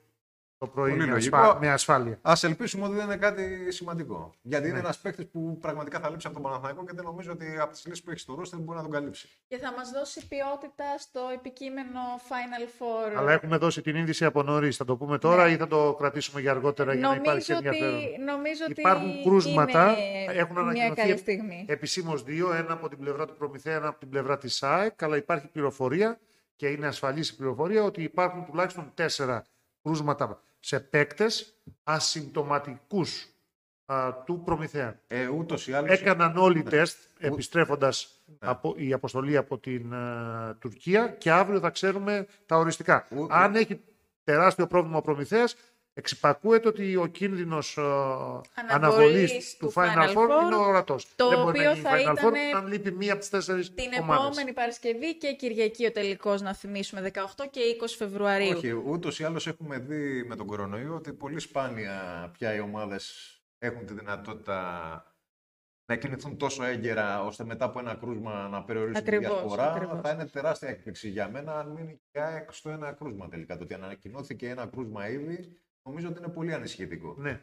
[0.62, 1.36] Το πρωί Πολύ με, λογικό.
[1.36, 2.18] ασφα- με ασφάλεια.
[2.22, 4.32] Α ελπίσουμε ότι δεν είναι κάτι σημαντικό.
[4.42, 4.80] Γιατί είναι Ναι.
[4.80, 7.86] ένας παίκτης που πραγματικά θα λείψει από τον Παναθηναϊκό και δεν νομίζω ότι από τις
[7.86, 9.28] λύσεις που έχει στο ρόστερ μπορεί να τον καλύψει.
[9.48, 13.16] Και θα μας δώσει ποιότητα στο επικείμενο Final Four.
[13.16, 14.76] Αλλά έχουμε δώσει την είδηση από νωρίς.
[14.76, 15.50] Θα το πούμε τώρα Ναι.
[15.52, 19.22] ή θα το κρατήσουμε για αργότερα για να υπάρχει νομίζω ενδιαφέρον; ότι, νομίζω ότι Υπάρχουν
[19.22, 21.64] κρούσματα, είναι έχουν μια ανακοινωθεί καλή στιγμή.
[21.68, 25.16] Επισήμως δύο, ένα από την πλευρά του Προμηθέα, ένα από την πλευρά της ΣΑΕΚ, αλλά
[25.16, 26.18] υπάρχει πληροφορία
[26.56, 29.44] και είναι ασφαλής η πληροφορία ότι υπάρχουν τουλάχιστον τέσσερα
[29.82, 33.04] κρούσματα σε παίκτες ασυμπτωματικού
[34.24, 35.00] του Προμηθέα.
[35.06, 35.92] Ε, Ούτως ή άλλω.
[35.92, 36.70] Έκαναν όλοι Ναι.
[36.70, 38.36] τεστ επιστρέφοντας Ναι.
[38.40, 43.06] από, η αποστολή από την α, Τουρκία και αύριο θα ξέρουμε τα οριστικά.
[43.10, 43.80] Ου- Αν έχει
[44.24, 45.56] τεράστιο πρόβλημα ο Προμηθέας,
[45.94, 51.06] εξυπακούεται ότι ο κίνδυνος α, αναβολής του Final Four είναι ορατός.
[51.16, 53.30] το Δεν μπορεί να οποίο γίνει θα Final Four ήτανε αν λείπει μία από τις
[53.30, 54.26] τέσσερις Την ομάδες.
[54.26, 58.56] επόμενη Παρασκευή και Κυριακή ο τελικός, να θυμίσουμε, 18 και 20 Φεβρουαρίου.
[58.56, 63.34] Όχι, ούτως ή άλλως έχουμε δει με τον κορονοϊό ότι πολύ σπάνια πια οι ομάδες
[63.58, 65.04] έχουν τη δυνατότητα
[65.86, 69.72] να κινηθούν τόσο έγκαιρα ώστε μετά από ένα κρούσμα να περιορίσουν τη Ακριβώς, διασπορά.
[69.72, 70.00] ακριβώς.
[70.02, 73.56] Θα είναι τεράστια έκπληξη για μένα αν μείνει και η ΑΕΚ στο ένα κρούσμα τελικά.
[73.56, 77.14] Το ότι ανακοινώθηκε ένα κρούσμα ήδη νομίζω ότι είναι πολύ ανησυχητικό.
[77.18, 77.40] Ναι.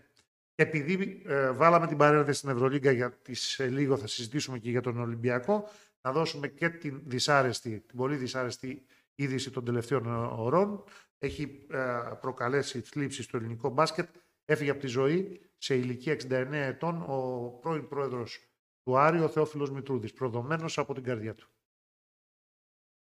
[0.55, 4.99] Επειδή ε, βάλαμε την παρένθεση στην Ευρωλίγκα γιατί σε λίγο θα συζητήσουμε και για τον
[4.99, 5.69] Ολυμπιακό,
[6.01, 10.83] να δώσουμε και την δυσάρεστη, την πολύ δυσάρεστη είδηση των τελευταίων ε, ωρών.
[11.19, 14.09] Έχει ε, προκαλέσει θλίψη στο ελληνικό μπάσκετ.
[14.45, 18.39] Έφυγε από τη ζωή σε ηλικία 69 ετών ο πρώην πρόεδρος
[18.83, 21.49] του Άρη, ο Θεόφιλος Μητρούδης, προδομένος από την καρδιά του.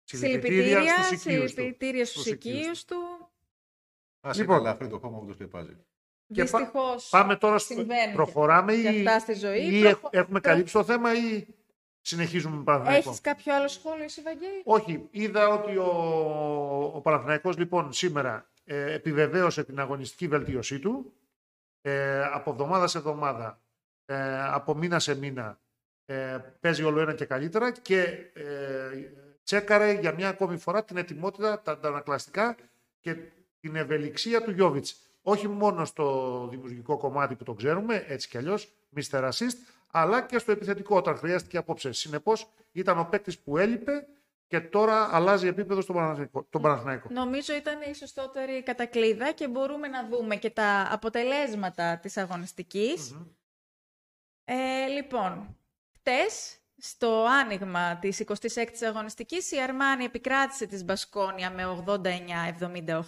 [0.03, 2.97] Συλληπιτήρια, στους οικείους του.
[4.33, 4.41] Συλληπιτήρια στους Στους οικείους οικείους του.
[4.41, 4.55] Α Λοιπόν.
[4.59, 5.77] είναι ελαφρύ το χώμα που το σκεπάζει.
[6.33, 7.73] Και πα- Δυστυχώς Πάμε τώρα στο...
[7.73, 9.59] συμβαίνουν Προχωράμε και ή, αυτά στη ζωή.
[9.59, 11.45] ή Προχω- έχ- έχουμε προ- καλύψει το θέμα ή
[12.01, 13.09] συνεχίζουμε με Παναθηναϊκό.
[13.09, 15.91] Έχεις κάποιο άλλο σχόλιο, εσύ, Βαγγέλη; Όχι, είδα ότι ο,
[16.95, 21.13] ο Παναθηναϊκός λοιπόν σήμερα ε, επιβεβαίωσε την αγωνιστική βελτίωσή του
[21.81, 23.61] ε, από εβδομάδα σε εβδομάδα,
[24.05, 25.59] ε, από μήνα σε μήνα
[26.05, 28.01] ε, παίζει όλο ένα και καλύτερα και
[28.33, 29.11] ε,
[29.43, 32.55] τσέκαρε για μια ακόμη φορά την ετοιμότητα, τα αντανακλαστικά
[32.99, 33.15] και
[33.59, 35.01] την ευελιξία του Γιώβιτς.
[35.21, 39.23] Όχι μόνο στο δημιουργικό κομμάτι που το ξέρουμε, έτσι κι αλλιώς, Mr.
[39.23, 39.57] Assist,
[39.91, 41.91] αλλά και στο επιθετικό όταν χρειάστηκε απόψε.
[41.91, 44.07] Συνεπώς ήταν ο παίκτης που έλειπε
[44.47, 46.47] και τώρα αλλάζει επίπεδο στον Παναθηναϊκό.
[46.49, 47.07] Τον Παναθηναϊκό.
[47.11, 53.15] Νομίζω ήταν η σωστότερη κατακλείδα και μπορούμε να δούμε και τα αποτελέσματα της αγωνιστικης
[54.49, 55.57] Ε, λοιπόν,
[55.93, 63.01] χτες στο άνοιγμα της 26ης αγωνιστικής η Αρμάνη επικράτησε της Μπασκόνια με 89-78,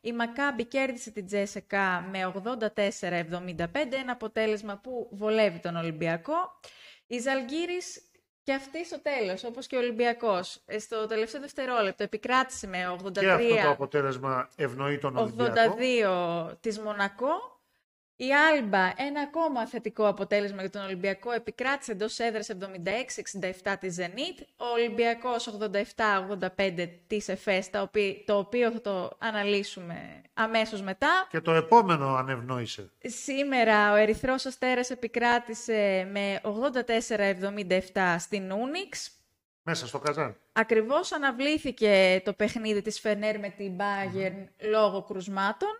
[0.00, 2.32] η Μακάμπη κέρδισε την Τζέσεκα με
[2.74, 6.60] 84-75, ένα αποτέλεσμα που βολεύει τον Ολυμπιακό.
[7.06, 8.02] Η Ζαλγκύρης
[8.42, 13.20] και αυτή στο τέλος, όπως και ο Ολυμπιακός, ε, στο τελευταίο δευτερόλεπτο επικράτησε με 83
[13.20, 15.52] Και αυτό το αποτέλεσμα ευνοεί τον Ολυμπιακό.
[15.52, 17.55] 82 της Μονακό.
[18.18, 24.42] Η Άλμπα, ένα ακόμα θετικό αποτέλεσμα για τον Ολυμπιακό, επικράτησε εντός έδρας 76-67 της Zenit.
[24.56, 31.26] Ο Ολυμπιακός 87-85 της ΕΦΕΣ, το οποίο, το οποίο θα το αναλύσουμε αμέσως μετά.
[31.30, 32.90] Και το επόμενο ανευνόησε.
[33.00, 39.10] Σήμερα ο Ερυθρός Αστέρας επικράτησε με 84-77 στην Ούνιξ.
[39.62, 40.36] Μέσα στο Καζάν.
[40.52, 45.78] Ακριβώς αναβλήθηκε το παιχνίδι της Φενέρ με την Bayern λόγω κρουσμάτων.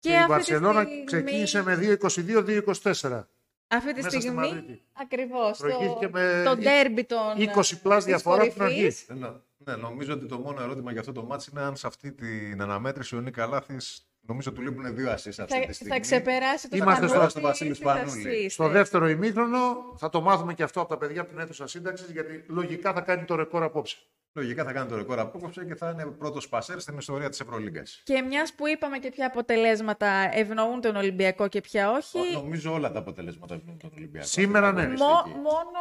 [0.00, 3.28] Και, η αυτή τη Βαρσελόνα στιγμή- ξεκίνησε με 2-22-2-24.
[3.70, 4.82] Αυτή τη μέσα στη στιγμή, Μαδρίτη.
[4.92, 9.06] ακριβώς, Προηγήθηκε το, με το είκ- ντέρμπι των 20 πλάς της διαφορά από την κορυφής.
[9.10, 9.22] αρχή.
[9.22, 9.26] Ε,
[9.64, 12.12] Ναι, ναι, νομίζω ότι το μόνο ερώτημα για αυτό το μάτς είναι αν σε αυτή
[12.12, 15.92] την αναμέτρηση ο Νίκα Λάθης νομίζω του λείπουν δύο assist αυτή τη Θα, στιγμή.
[15.92, 18.24] θα ξεπεράσει το Είμαστε Σπανούλη τώρα στο Βασίλη στις Σπανούλη.
[18.46, 18.50] assist.
[18.50, 22.10] Στο δεύτερο ημίχρονο θα το μάθουμε και αυτό από τα παιδιά από την αίθουσα σύνταξης,
[22.10, 23.96] γιατί λογικά θα κάνει το ρεκόρ απόψε.
[24.38, 28.00] Λογικά θα κάνει το ρεκόρ απόκοψε και θα είναι πρώτος πασέρ στην ιστορία της Ευρωλίγκας.
[28.04, 32.92] Και μιας που είπαμε και ποια αποτελέσματα ευνοούν τον Ολυμπιακό και ποια όχι, Νομίζω όλα
[32.92, 34.26] τα αποτελέσματα ευνοούν τον Ολυμπιακό.
[34.26, 34.86] Σήμερα, Αυτή ναι.
[34.86, 35.38] την μο- αγωνιστική.
[35.40, 35.80] μόνο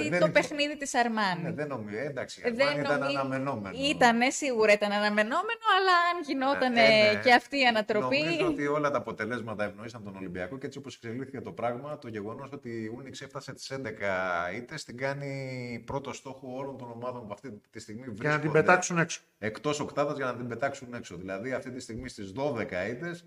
[0.00, 1.42] Δεν- δεν το είναι- παιχνίδι της Αρμάνη.
[1.42, 1.96] Ναι, δεν νομίζω.
[1.98, 3.76] Εντάξει, Ε, η δεν Αρμάνι ήταν νομι- αναμενόμενο.
[3.90, 7.20] Ήτανε, σίγουρα ήταν αναμενόμενο, αλλά αν γινόταν Ε, ναι.
[7.24, 8.18] και αυτή η ανατροπή.
[8.22, 12.08] Νομίζω ότι όλα τα αποτελέσματα ευνοήσαν τον Ολυμπιακό και έτσι όπως εξελίχθηκε το πράγμα, το
[12.08, 17.26] γεγονός ότι η Ούνιξ έφτασε τις 11 ήττε την κάνει πρώτο στόχο όλων των ομάδων
[17.26, 19.20] που αυτή τη στιγμή Για να βρίσκονται την πετάξουν έξω.
[19.38, 21.16] εκτός οκτάδας για να την πετάξουν έξω.
[21.16, 23.18] Δηλαδή αυτή τη στιγμή στις 12 ήττε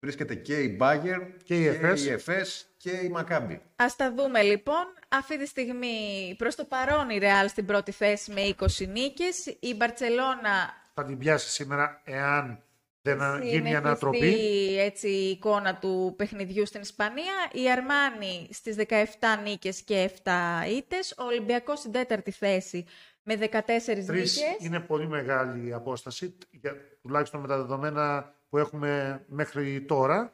[0.00, 2.04] βρίσκεται και η Bayern Και η Εφές.
[2.06, 3.60] η Εφές και η Μακάμπη.
[3.76, 4.84] Ας τα δούμε λοιπόν.
[5.08, 9.46] Αυτή τη στιγμή προς το παρόν η Real στην πρώτη θέση με 20 νίκες.
[9.60, 12.62] Η Μπαρτσελώνα Θα την πιάσει σήμερα εάν
[13.02, 14.76] δεν α- γίνει συνεχιστεί ανατροπή.
[14.78, 17.34] έτσι η εικόνα του παιχνιδιού στην Ισπανία.
[17.52, 21.14] Η Αρμάνη στις 17 νίκες και 7 ήττες.
[21.18, 22.86] Ο Ολυμπιακός στην τέταρτη θέση
[23.22, 24.56] με 14 Τρεις νίκες.
[24.58, 30.32] είναι πολύ μεγάλη η απόσταση, για, τουλάχιστον με τα δεδομένα που έχουμε μέχρι τώρα.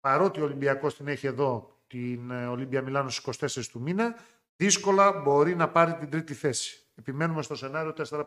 [0.00, 4.16] Παρότι ο Ολυμπιακός την έχει εδώ, την ε, Ολύμπια Μιλάνο στις 24 του μήνα,
[4.56, 6.80] δύσκολα μπορεί να πάρει την τρίτη θέση.
[6.98, 8.24] Επιμένουμε στο σενάριο 4-5-6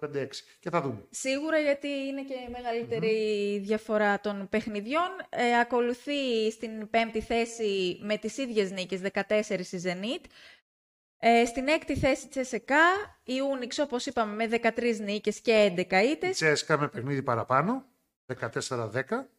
[0.60, 1.06] και θα δούμε.
[1.10, 5.10] Σίγουρα γιατί είναι και η μεγαλυτερη διαφορά των παιχνιδιών.
[5.30, 10.26] Ε, ακολουθεί στην πέμπτη θέση με τις ίδιες νίκες, 14 η Zenit.
[11.22, 12.84] Ε, στην έκτη θέση της ΕΣΕΚΑ,
[13.24, 16.36] η Unix, όπως είπαμε, με 13 νίκες και 11 Η ήττες.
[16.36, 17.86] Τσέσκα με παιχνίδι παραπάνω,
[18.26, 19.30] 14-10.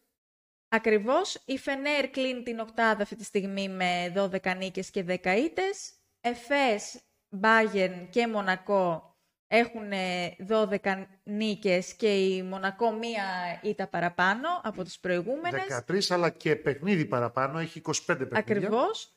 [0.73, 1.41] Ακριβώς.
[1.45, 5.93] Η Φενέρ κλείνει την οκτάδα αυτή τη στιγμή με 12 νίκες και 10 ήττες.
[6.21, 7.01] Εφές,
[7.41, 9.15] Bayern και Μονακό
[9.47, 13.23] έχουν ε, 12 νίκες και η Μονακό μία
[13.61, 15.83] ήττα παραπάνω από τις προηγούμενες.
[15.87, 18.39] 13 αλλά και παιχνίδι παραπάνω, έχει 25 παιχνίδια.
[18.39, 19.15] Ακριβώς.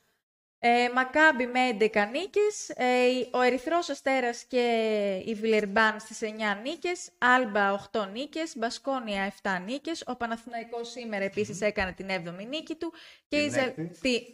[0.66, 4.62] Ε, Μακάμπι με 11 νίκες, ε, ο Ερυθρός Αστέρας και
[5.27, 11.61] η Βιλερμπάν στις 9 νίκες, Άλμπα 8 νίκες, Μπασκόνια 7 νίκες, ο Παναθηναϊκός σήμερα επίσης
[11.61, 12.92] έκανε την 7η νίκη του
[13.29, 13.68] και Την η, Ζαλ...
[13.68, 13.83] έκτη.
[14.00, 14.24] τη-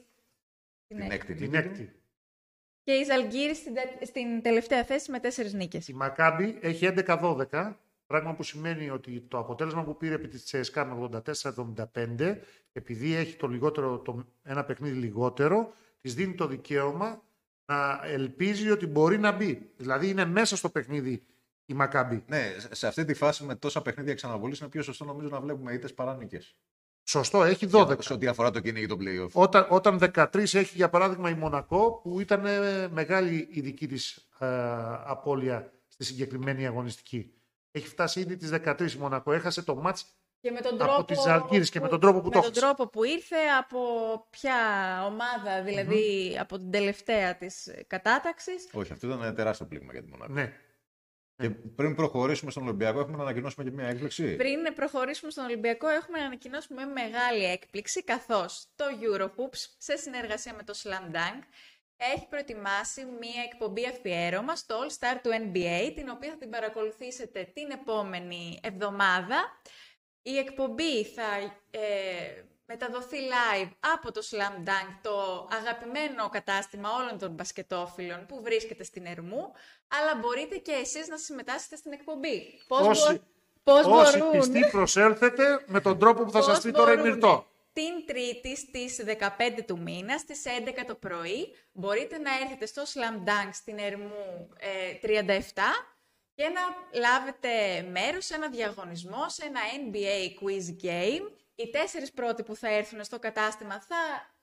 [0.86, 1.06] Την Ναι.
[1.14, 1.68] έκτη Την νίκη του.
[1.68, 1.92] έκτη.
[2.82, 5.88] και η Ζαλγκύρη στην, τε- στην τελευταία θέση με 4 νίκες.
[5.88, 10.84] Η Μακάμπη έχει 11-12, πράγμα που σημαίνει ότι το αποτέλεσμα που πήρε επί της CSKA
[10.84, 11.22] με
[11.94, 12.36] 84-75,
[12.72, 17.22] επειδή έχει το λιγότερο, το, ένα παιχνίδι λιγότερο, της δίνει το δικαίωμα
[17.64, 19.70] να ελπίζει ότι μπορεί να μπει.
[19.76, 21.24] Δηλαδή είναι μέσα στο παιχνίδι
[21.66, 22.24] η Μακάμπη.
[22.26, 25.40] Ναι, σε- σε αυτή τη φάση με τόσα παιχνίδια ξαναβολής είναι πιο σωστό νομίζω να
[25.40, 26.54] βλέπουμε ήττες παρά νίκες.
[27.04, 28.02] Σωστό, έχει 12.
[28.02, 29.28] Σε ό,τι αφορά το κυνήγι των playoff.
[29.32, 34.28] Όταν, όταν 13 έχει για παράδειγμα η Μονακό που ήταν ε, μεγάλη η δική της
[34.38, 34.46] ε,
[35.04, 37.32] απώλεια στη συγκεκριμένη αγωνιστική.
[37.70, 39.32] Έχει φτάσει ήδη τις 13 η Μονακό.
[39.32, 40.04] Έχασε το μάτς
[40.40, 42.40] Και με τον Από τρόπο τις Ζαλγκύρης και που- με τον τρόπο που με το
[42.40, 42.60] τον έχασε.
[42.60, 43.80] τρόπο που ήρθε από
[44.30, 44.54] ποια
[45.06, 48.68] ομάδα, δηλαδή από την τελευταία της κατάταξης.
[48.72, 50.32] Όχι, αυτό ήταν ένα τεράστιο πλήγμα για τη Μονακό.
[50.32, 50.52] ναι.
[51.36, 54.36] Και πριν προχωρήσουμε στον Ολυμπιακό, έχουμε να ανακοινώσουμε και μια έκπληξη.
[54.36, 60.62] Πριν προχωρήσουμε στον Ολυμπιακό, έχουμε να ανακοινώσουμε μεγάλη έκπληξη, καθώς το Eurohoops, σε συνεργασία με
[60.62, 61.42] το Slam Dunk,
[61.96, 67.50] έχει προετοιμάσει μία εκπομπή αφιέρωμα στο All Star του NBA, την οποία θα την παρακολουθήσετε
[67.54, 69.36] την επόμενη εβδομάδα.
[70.22, 71.22] Η εκπομπή θα
[71.70, 71.80] ε,
[72.66, 79.06] μεταδοθεί live από το Slam Dunk, το αγαπημένο κατάστημα όλων των μπασκετόφιλων που βρίσκεται στην
[79.06, 79.52] Ερμού,
[79.88, 82.60] αλλά μπορείτε και εσείς να συμμετάσχετε στην εκπομπή.
[82.66, 83.20] Πώς, Όσοι-
[83.64, 86.92] μπο- πώς Όσοι μπορούν πιστοί προσέλθετε με τον τρόπο που θα σας πώς πει τώρα
[86.92, 87.10] η μπορούνε.
[87.14, 87.44] Μυρτώ.
[87.72, 93.28] Την Τρίτη στις 15 του μήνα, στις 11 το πρωί, μπορείτε να έρθετε στο Slam
[93.28, 95.42] Dunk στην Ερμού ε, 37
[96.40, 97.48] και να λάβετε
[97.90, 101.30] μέρος σε ένα διαγωνισμό, σε ένα NBA Quiz Game.
[101.54, 103.96] Οι τέσσερις πρώτοι που θα έρθουν στο κατάστημα θα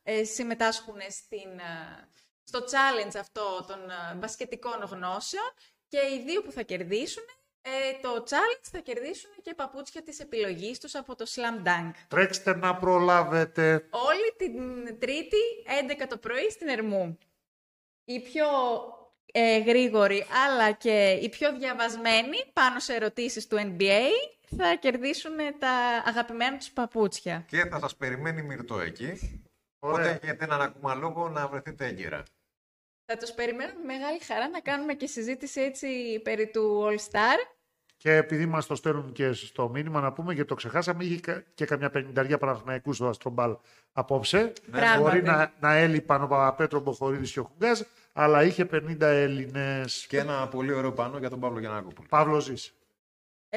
[0.03, 2.09] ε, συμμετάσχουν στην, ε,
[2.43, 5.53] στο challenge αυτό των ε, μπασκετικών γνώσεων
[5.87, 7.23] και οι δύο που θα κερδίσουν
[7.61, 7.69] ε,
[8.01, 11.91] το challenge θα κερδίσουν και παπούτσια της επιλογής τους από το Slam Dunk.
[12.07, 13.87] Τρέξτε να προλάβετε.
[13.89, 15.37] Όλη την Τρίτη,
[16.01, 17.17] 11 το πρωί, στην Ερμού.
[18.05, 18.45] Οι πιο
[19.39, 24.03] ε, γρήγοροι, αλλά και οι πιο διαβασμένοι πάνω σε ερωτήσεις του NBA,
[24.57, 25.69] θα κερδίσουν τα
[26.05, 27.45] αγαπημένα τους παπούτσια.
[27.47, 29.05] Και θα σας περιμένει Μυρτό εκεί.
[29.79, 30.05] Ωραία.
[30.05, 32.23] Οπότε έχετε έναν ακόμα λόγο να βρεθείτε έγκυρα.
[33.05, 37.55] Θα τους περιμένουμε με μεγάλη χαρά να κάνουμε και συζήτηση έτσι περί του All Star.
[37.97, 41.43] Και επειδή μας το στέλνουν και στο μήνυμα να πούμε, γιατί το ξεχάσαμε, είχε κα-
[41.53, 43.57] και καμιά πενηνταριά Παναθηναϊκούς στο Αστρομπάλ
[43.91, 44.53] απόψε.
[44.71, 45.01] Πράγματι.
[45.01, 47.79] Μπορεί να, να έλειπαν ο Παπαπέτρο Μποχορίδης και ο Χουγκάζ,
[48.19, 50.05] αλλά είχε 50 Έλληνες.
[50.07, 52.07] Και ένα πολύ ωραίο πάνω για τον Παύλο Γιαννάκοπουλο.
[52.09, 52.73] Παύλος Ζήση.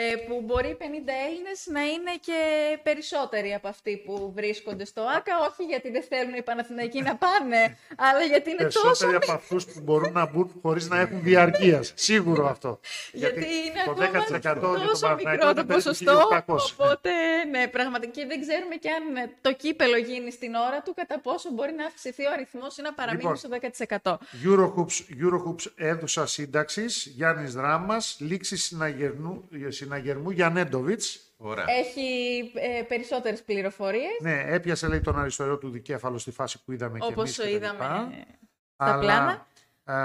[0.01, 0.85] Ε, που μπορεί οι 50
[1.27, 2.41] Έλληνες να είναι και
[2.83, 7.77] περισσότεροι από αυτοί που βρίσκονται στο ΆΚΑ, όχι γιατί δεν θέλουν οι Παναθηναϊκοί να πάνε,
[7.97, 11.93] αλλά γιατί είναι τόσο Περισσότεροι από αυτούς που μπορούν να μπουν χωρίς να έχουν διαρκείας.
[11.95, 12.81] Σίγουρο αυτό.
[13.13, 16.45] Γιατί είναι το ακόμα 10% για τον τόσο Παναθηναϊκό μικρό το είναι περίπου ποσοστό, 1.800,
[16.47, 16.55] ναι.
[16.73, 17.11] οπότε
[17.51, 21.51] ναι, πραγματικά και δεν ξέρουμε και αν το κύπελο γίνει στην ώρα του, κατά πόσο
[21.53, 23.37] μπορεί να αυξηθεί ο αριθμός ή να παραμείνει Λοιπόν.
[23.37, 23.49] στο
[24.03, 24.19] 10%.
[24.47, 29.90] Eurohoops, Eurohoops έδουσα σύνταξης Γιάννης Δράμας, λήξη συναγερμού, συναγερμού
[30.31, 31.03] Γιανέντοβιτ.
[31.37, 31.65] Ωραία.
[31.69, 32.03] Έχει
[32.55, 37.07] ε, περισσότερες πληροφορίες, Ναι, έπιασε λέει τον αριστερό του δικέφαλο στη φάση που είδαμε και
[37.11, 38.13] όπως εμείς το και τα είδαμε λοιπά.
[38.75, 39.47] στα πλάνα.
[39.85, 39.97] α,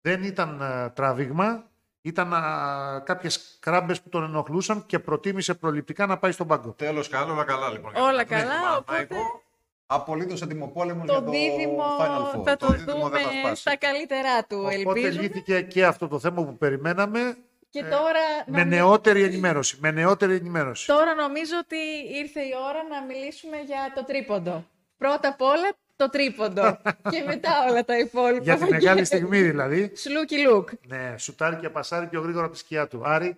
[0.00, 1.64] δεν ήταν α, τράβηγμα.
[2.02, 6.70] Ήταν α, κάποιες κράμπες που τον ενοχλούσαν και προτίμησε προληπτικά να πάει στον πάγκο.
[6.72, 7.92] Τέλος καλό, όλα καλά λοιπόν.
[7.92, 8.58] για Όλα τον Παναθηναϊκό.
[8.68, 9.42] καλά, Παναθηναϊκό,
[9.86, 12.42] Απολύτως έτοιμο για Το το δίδυμο Final Four.
[12.44, 13.60] θα το, δίδυμο δούμε δεν θα σπάσει.
[13.60, 15.22] στα καλύτερά του, Οπότε ελπίζουμε.
[15.22, 17.36] λύθηκε και αυτό το θέμα που περιμέναμε
[17.70, 19.76] Και τώρα, με νομι- νεότερη ενημέρωση.
[19.80, 20.86] Με νεότερη ενημέρωση.
[20.86, 21.76] τώρα νομίζω ότι
[22.22, 24.64] ήρθε η ώρα να μιλήσουμε για το τρίποντο.
[24.98, 26.78] Πρώτα απ' όλα το τρίποντο
[27.12, 28.42] και μετά όλα τα υπόλοιπα.
[28.42, 29.92] Για τη μεγάλη στιγμή δηλαδή.
[29.94, 30.68] Σλούκι Λουκ.
[30.86, 33.02] Ναι, σουτάρει και πασάρει πιο γρήγορα από τη σκιά του.
[33.04, 33.36] Άρη,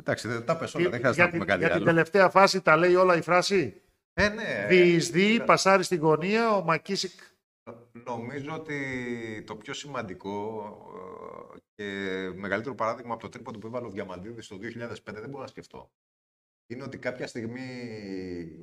[0.00, 1.84] Εντάξει, δεν τα πες όλα, δεν χρειάζεται για, να την, πούμε κάτι για την άλλο.
[1.84, 3.80] τελευταία φάση τα λέει όλα η φράση.
[4.14, 4.66] Ε, ναι.
[4.68, 7.12] Διεισδύει, πασάρει στην γωνία, ο Μακίσικ
[7.92, 8.76] Νομίζω ότι
[9.46, 10.62] το πιο σημαντικό
[11.54, 11.84] ε, και
[12.34, 15.90] μεγαλύτερο παράδειγμα από το τρίποντο που έβαλε ο Διαμαντίδης το 2005 δεν μπορώ να σκεφτώ.
[16.70, 17.66] Είναι ότι κάποια στιγμή,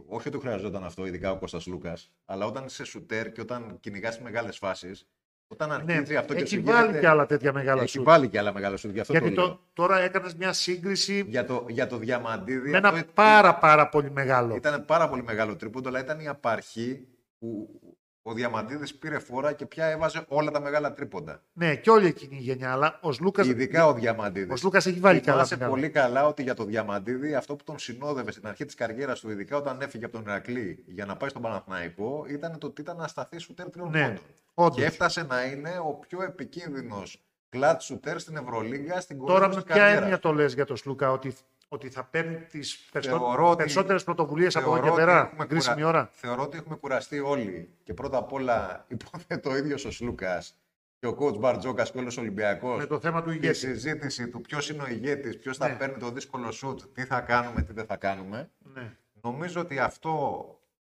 [0.08, 4.20] όχι ότι χρειαζόταν αυτό, ειδικά ο Κώστας Λούκας, αλλά όταν είσαι σουτέρ και όταν κυνηγάς
[4.20, 5.08] μεγάλες φάσεις,
[5.48, 8.04] όταν αρχίζει Ναι, αυτό και έχει σου βάλει γίνεται- και άλλα τέτοια μεγάλα Έχει σουτ.
[8.06, 9.50] βάλει και άλλα μεγάλα σουτ, γι' αυτό Γιατί το λέω.
[9.50, 13.56] το, τώρα έκανες μια σύγκριση Για το, για το Διαμαντίδη με αυτό ένα ήταν- πάρα
[13.58, 14.56] πάρα πολύ μεγάλο.
[14.56, 17.08] ήταν πάρα πολύ μεγάλο τρίποντο, αλλά ήταν η απαρχή
[17.39, 17.80] που
[18.28, 21.42] ο Διαμαντίδης πήρε φορά και πια έβαζε όλα τα μεγάλα τρίποντα.
[21.54, 22.72] Ναι, και όλη εκείνη η γενιά.
[22.72, 24.60] Αλλά ο Λούκα Ειδικά ο Διαμαντίδης.
[24.62, 25.72] ο Λούκας έχει βάλει και άλλα Θυμάσαι μεγάλα.
[25.76, 29.30] πολύ καλά ότι για το Διαμαντίδη αυτό που τον συνόδευε στην αρχή της καριέρας του,
[29.30, 33.02] ειδικά όταν έφυγε από τον Ηρακλή για να πάει στον Παναθηναϊκό, ήταν το ότι ήταν
[33.02, 34.20] ασταθής σουτέρ τριών Ναι, πόντων.
[34.54, 34.76] όντως.
[34.78, 39.56] Και έφτασε να είναι ο πιο επικίνδυνος κλατς σουτέρ στην Ευρωλίγκα στην Τώρα κορυφή με
[39.56, 40.02] της ποια καριέρας.
[40.02, 41.36] έννοια το λες για τον Σλούκα, ότι,
[41.67, 43.17] ότι θα παίρνει τις περισσο...
[43.17, 46.10] Θεωρώ ότι- περισσότερες πρωτοβουλίες από εδώ Θεωρώ και ότι πέρα, έχουμε κρίσιμη κουρα- ώρα.
[46.12, 47.69] Θεωρώ ότι έχουμε κουραστεί όλοι.
[47.84, 50.58] Και πρώτα απ' όλα υποθέτω ο ίδιος ο Σλούκας
[50.99, 52.78] και ο coach Μπαρτζόκας και όλος ο Ολυμπιακός.
[52.78, 53.58] Με το θέμα του Η ηγέτη.
[53.58, 55.75] συζήτηση του ποιος είναι ο ηγέτης, ποιος θα Ναι.
[55.75, 58.49] παίρνει το δύσκολο σουτ, τι θα κάνουμε, τι δεν θα κάνουμε.
[58.73, 58.97] Ναι.
[59.21, 60.45] Νομίζω ότι αυτό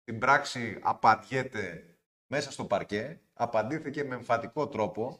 [0.02, 1.84] στην πράξη απαντιέται
[2.28, 3.20] μέσα στο παρκέ.
[3.34, 5.20] Απαντήθηκε με εμφατικό τρόπο.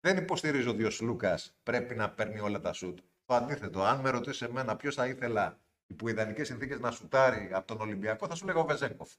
[0.00, 2.98] Δεν υποστηρίζω ότι ο Σλούκας πρέπει να παίρνει όλα τα σουτ.
[3.26, 7.66] Το αντίθετο, αν με ρωτήσει εμένα ποιος θα ήθελα υπό ιδανικές συνθήκες να σουτάρει από
[7.66, 9.12] τον Ολυμπιακό, θα σου λέγω ο Βεζέγκοφ.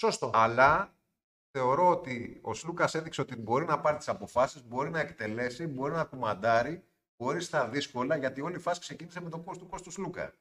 [0.00, 0.30] Σωστό.
[0.34, 0.94] Αλλά
[1.50, 5.92] θεωρώ ότι ο Σλούκας έδειξε ότι μπορεί να πάρει τις αποφάσεις, μπορεί να εκτελέσει, μπορεί
[5.92, 6.84] να κουμαντάρει,
[7.16, 10.32] μπορεί στα δύσκολα, γιατί όλη η φάση ξεκίνησε με τον κόστο του Κώστου Σλούκα.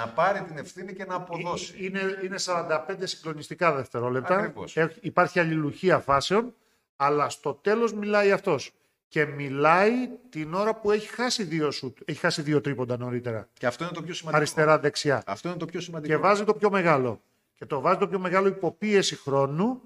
[0.00, 1.84] Να πάρει την ευθύνη και να αποδώσει.
[1.84, 4.36] Είναι, είναι 45 συγκλονιστικά δευτερόλεπτα.
[4.36, 4.76] Ακριβώς.
[4.76, 6.54] Έχ- υπάρχει αλληλουχία φάσεων,
[6.96, 8.72] αλλά στο τέλος μιλάει αυτός.
[9.16, 11.98] Και μιλάει την ώρα που έχει χάσει δύο σουτ.
[12.04, 13.48] Έχει χάσει δύο τρίποντα νωρίτερα.
[13.52, 14.42] Και αυτό είναι το πιο σημαντικό.
[14.42, 15.22] Αριστερά-δεξιά.
[15.26, 16.14] Αυτό είναι το πιο σημαντικό.
[16.14, 17.22] Και βάζει το πιο μεγάλο.
[17.54, 19.82] Και το βάζει το πιο μεγάλο υποπίεση χρόνου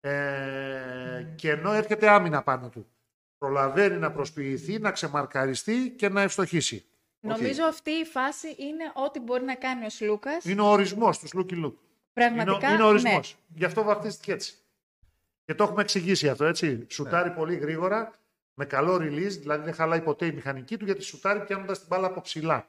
[0.00, 0.12] ε,
[1.36, 2.86] και ενώ έρχεται άμυνα πάνω του.
[3.38, 6.84] Προλαβαίνει να προσποιηθεί, να ξεμαρκαριστεί και να ευστοχήσει.
[7.20, 10.44] Νομίζω αυτή η φάση είναι ό,τι μπορεί να κάνει ο Σλούκας.
[10.44, 11.78] Είναι ο ορισμός του Σλούκι Λουκ.
[12.12, 13.36] Πραγματικά, είναι, είναι ο ορισμός.
[13.48, 13.58] ναι.
[13.58, 14.54] Γι' αυτό βαφτίστηκε έτσι.
[15.44, 16.86] Και το έχουμε εξηγήσει αυτό, έτσι.
[16.90, 18.12] Σουτάρει πολύ γρήγορα,
[18.54, 22.06] με καλό release, δηλαδή δεν χαλάει ποτέ η μηχανική του, γιατί σουτάρει πιάνοντας την μπάλα
[22.06, 22.66] από ψηλά.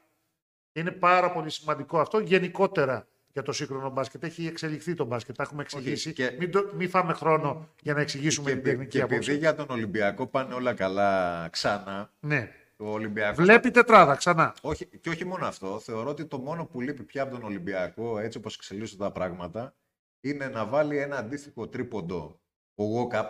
[0.74, 4.24] Είναι πάρα πολύ σημαντικό αυτό γενικότερα για το σύγχρονο μπάσκετ.
[4.24, 6.14] Έχει εξελιχθεί το μπάσκετ, τα έχουμε εξηγήσει.
[6.14, 9.16] και- Μην, το- μην φάμε χρόνο για να εξηγήσουμε Και, την επει- τεχνική και επειδή
[9.16, 9.38] απόψη.
[9.38, 12.52] για τον Ολυμπιακό πάνε όλα καλά ξανά, Ναι.
[12.78, 13.42] το Ολυμπιακό.
[13.42, 14.54] Βλέπει τετράδα ξανά.
[14.62, 15.80] Όχι, και όχι μόνο αυτό.
[15.80, 19.76] Θεωρώ ότι το μόνο που λείπει πια από τον Ολυμπιακό, έτσι όπως εξελίσσονται τα πράγματα,
[20.22, 22.40] είναι να βάλει ένα αντίστοιχο τρίποντο
[22.76, 23.30] ο Walkup,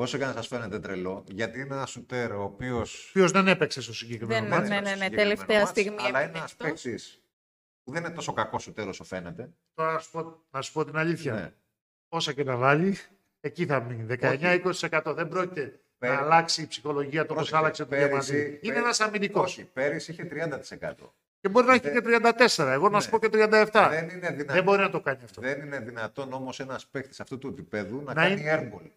[0.00, 3.80] όσο και αν σας φαίνεται τρελό, γιατί είναι ένα σουτέρ ο οποίος Ποιο δεν έπαιξε
[3.82, 4.68] στο συγκεκριμένο Δεν- μάτι.
[4.68, 6.66] ναι, ναι, στο ναι, συγκεκριμένο τελευταία μάτς, στιγμή Αλλά έμεινε είναι ένας εκτός.
[6.68, 7.22] παίκτης
[7.84, 9.50] που δεν είναι τόσο κακός σουτέρ όσο φαίνεται.
[9.74, 11.32] Τώρα να σου πω, να σου πω την αλήθεια.
[11.34, 11.52] Ναι.
[12.08, 12.96] Όσα και να βάλει,
[13.40, 14.02] εκεί θα μείνει.
[14.04, 18.58] 19-20% δεν πρόκειται Πέρυσι- να αλλάξει η ψυχολογία του όπως Πρόσεχε, άλλαξε το πέρυσι- διαμαντή.
[18.62, 19.44] Είναι πέ- ένας αμυντικός.
[19.50, 21.14] Όχι, πέρυσι είχε 30%.
[21.40, 22.72] Και μπορεί να έχει Δεν- και 34.
[22.72, 23.02] Εγώ να Ναι.
[23.02, 23.88] σου πω και 37.
[23.88, 24.54] Δεν είναι δυνατόν.
[24.54, 25.40] Δεν μπορεί να το κάνει αυτό.
[25.40, 28.90] Δεν είναι δυνατόν όμως ένας παίκτης αυτού του επίπεδου να, Να κάνει είναι- airball.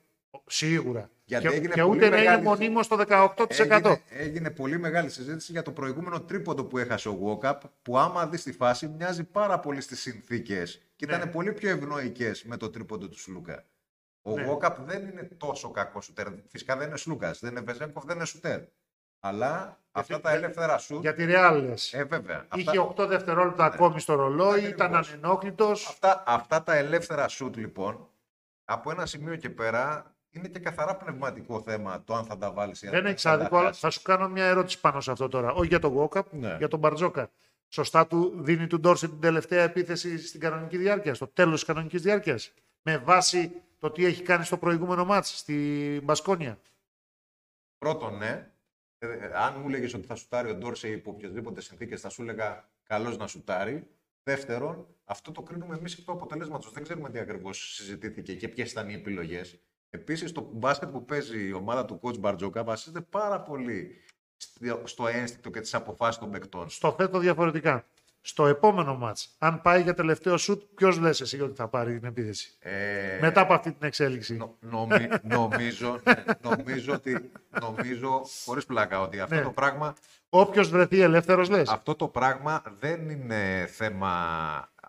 [0.46, 1.10] Σίγουρα.
[1.26, 3.90] Γιατί και έγινε και πολύ ούτε να είναι μεγάλη- μονίμως στο 18%.
[3.90, 8.28] Έγινε, έγινε πολύ μεγάλη συζήτηση για το προηγούμενο τρίποντο που έχασε ο Walkup, που άμα
[8.28, 11.16] δεις τη φάση μοιάζει πάρα πολύ στις συνθήκες και Ναι.
[11.16, 13.64] ήταν πολύ πιο ευνοϊκές με το τρίποντο του Σλούκα.
[14.22, 14.48] Ο Ναι.
[14.50, 16.28] Walkup δεν είναι τόσο κακός σουτέρ.
[16.48, 18.60] Φυσικά δεν είναι Σλούκας, δεν είναι Βεζέγκοφ, δεν είναι σουτέρ.
[19.20, 21.02] Αλλά αυτά τα για- ελεύθερα σουτ.
[21.02, 21.94] Για τη Real λες.
[21.94, 22.48] Ε, βέβαια.
[22.56, 24.70] Είχε Αυτά, 8 δευτερόλεπτα ακόμη στο ρολόι, Ακριβώς.
[24.72, 25.88] ήταν ανενόχλητος.
[25.88, 28.08] αυτά, αυτά τα ελεύθερα σουτ, λοιπόν,
[28.66, 32.82] από ένα σημείο και πέρα είναι και καθαρά πνευματικό θέμα το αν θα τα βάλεις
[32.82, 33.82] ή αν Δεν θα έχει τα άδικο, αλλά χάσεις.
[33.82, 35.52] θα σου κάνω μια ερώτηση πάνω σε αυτό τώρα.
[35.52, 36.56] Όχι για τον Γόκαπ, Ναι.
[36.58, 37.32] για τον Μπαρτζόκα.
[37.68, 42.02] Σωστά του δίνει του Ντόρση την τελευταία επίθεση στην κανονική διάρκεια, στο τέλος της κανονικής
[42.02, 42.54] διάρκειας.
[42.82, 46.60] Με βάση το τι έχει κάνει στο προηγούμενο μάτς στη Μπασκόνια.
[47.78, 48.52] Πρώτον, ναι.
[48.98, 52.22] Ε, ε, αν μου έλεγε ότι θα σουτάρει ο Ντόρσεϊ υπό οποιασδήποτε συνθήκες, θα σου
[52.22, 53.88] έλεγα καλώς να σουτάρει.
[54.24, 56.70] Δεύτερον, αυτό το κρίνουμε εμείς εκ τους αποτελέσματο.
[56.70, 59.60] Δεν ξέρουμε τι ακριβώς συζητήθηκε και ποιες ήταν οι επιλογές.
[59.96, 64.04] Επίσης, το μπάσκετ που παίζει η ομάδα του coach Μπαρτζόκα βασίζεται πάρα πολύ
[64.38, 66.70] στο- στο ένστικτο και τις αποφάσεις των παικτών.
[66.70, 67.86] Στο θέτω διαφορετικά.
[68.26, 72.08] Στο επόμενο μάτς, αν πάει για τελευταίο σουτ, ποιος λες εσύ ότι θα πάρει την
[72.08, 74.36] επίθεση; Ε, Μετά από αυτή την εξέλιξη.
[74.36, 79.42] νο- νομι- νομίζω, ναι, νομίζω ότι, νομίζω, χωρίς πλάκα, ότι αυτό Ναι.
[79.42, 79.94] το πράγμα
[80.30, 81.70] Όποιος βρεθεί ελεύθερος, λες.
[81.70, 84.10] Αυτό το πράγμα δεν είναι θέμα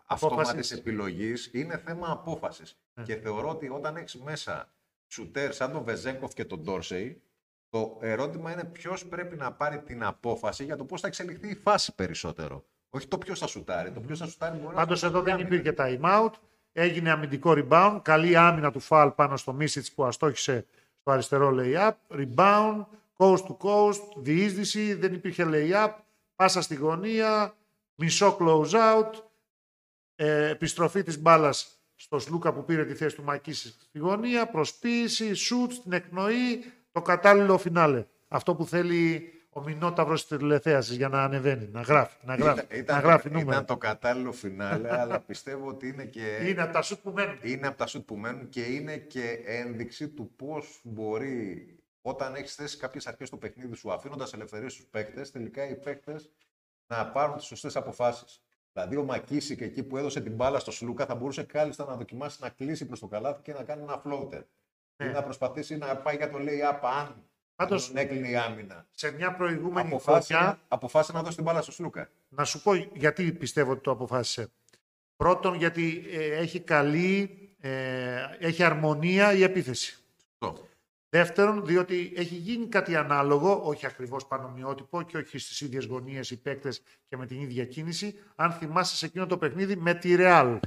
[0.07, 0.79] αυτόματης Απόφασης.
[0.79, 2.79] επιλογής, είναι θέμα απόφασης.
[2.95, 3.05] Ναι.
[3.05, 4.69] Και θεωρώ ότι όταν έχεις μέσα
[5.15, 7.23] σουτέρ σαν τον Βεζέγκοφ και τον Ντόρσεϊ,
[7.69, 11.55] το ερώτημα είναι ποιος πρέπει να πάρει την απόφαση για το πώς θα εξελιχθεί η
[11.55, 12.65] φάση περισσότερο.
[12.91, 13.93] Όχι το ποιος θα σουτάρει.
[13.93, 15.57] Το ποιος θα σουτάρει μπορεί Πάντως να εδώ δεν σουτάρει.
[15.57, 16.33] υπήρχε time out.
[16.73, 18.01] Έγινε αμυντικό rebound.
[18.03, 20.67] Καλή άμυνα του Φαλ πάνω στο Μίσιτς που αστόχησε
[21.01, 21.93] στο αριστερό lay-up.
[22.09, 22.85] Rebound,
[23.17, 25.93] coast to coast, διείσδυση, δεν υπήρχε lay-up.
[26.35, 27.55] Πάσα στη γωνία,
[27.95, 29.11] μισό close out.
[30.15, 34.47] Ε, επιστροφή της μπάλας στο Σλούκα που πήρε τη θέση του Μακίσης στη γωνία.
[34.47, 36.65] Προσποίηση, σουτ στην εκπνοή.
[36.93, 38.05] Το κατάλληλο φινάλε.
[38.29, 42.79] Αυτό που θέλει ο Μινόταυρος της τηλεθέασης για να ανεβαίνει, να γράφει, να γράφει, Ήταν,
[42.79, 43.65] ήταν, να γράφει ήταν νούμερα.
[43.65, 46.39] το κατάλληλο φινάλε, αλλά πιστεύω ότι είναι και...
[46.49, 47.39] Είναι από τα σουτ που μένουν.
[47.43, 51.67] είναι από τα σουτ που μένουν και είναι και ένδειξη του πώς μπορεί
[52.01, 56.31] όταν έχεις θέσει κάποιες αρχές στο παιχνίδι σου, αφήνοντας ελευθερίες στους παίκτες, τελικά οι παίκτες
[56.87, 58.44] να πάρουν τις σωστές αποφάσεις.
[58.75, 62.39] Δηλαδή, ο Μακίσικ εκεί που έδωσε την μπάλα στο Σλούκα θα μπορούσε κάλλιστα να δοκιμάσει
[62.41, 64.43] να κλείσει προς το καλάθι και να κάνει ένα floater.
[64.97, 65.11] Ή Ναι.
[65.11, 67.23] να προσπαθήσει να πάει για το lay-up αν
[67.57, 68.87] Πάντως- τον έκλεινε η άμυνα.
[68.91, 72.09] σε μια προηγούμενη Αποφάσισε, χρονιά, αποφάσισε να δώσει την μπάλα στο Σλούκα.
[72.29, 74.49] να σου πω γιατί πιστεύω ότι το αποφάσισε.
[75.17, 79.99] Πρώτον, γιατί ε, έχει καλή, ε, έχει αρμονία η επίθεση.
[80.39, 80.69] Αυτό.
[81.15, 86.41] Δεύτερον, διότι έχει γίνει κάτι ανάλογο, όχι ακριβώς πανομοιότυπο και όχι στις ίδιες γωνίες οι
[86.41, 88.19] παίκτες και με την ίδια κίνηση.
[88.35, 90.59] Αν θυμάσαι σε εκείνο το παιχνίδι με τη Ρεάλ,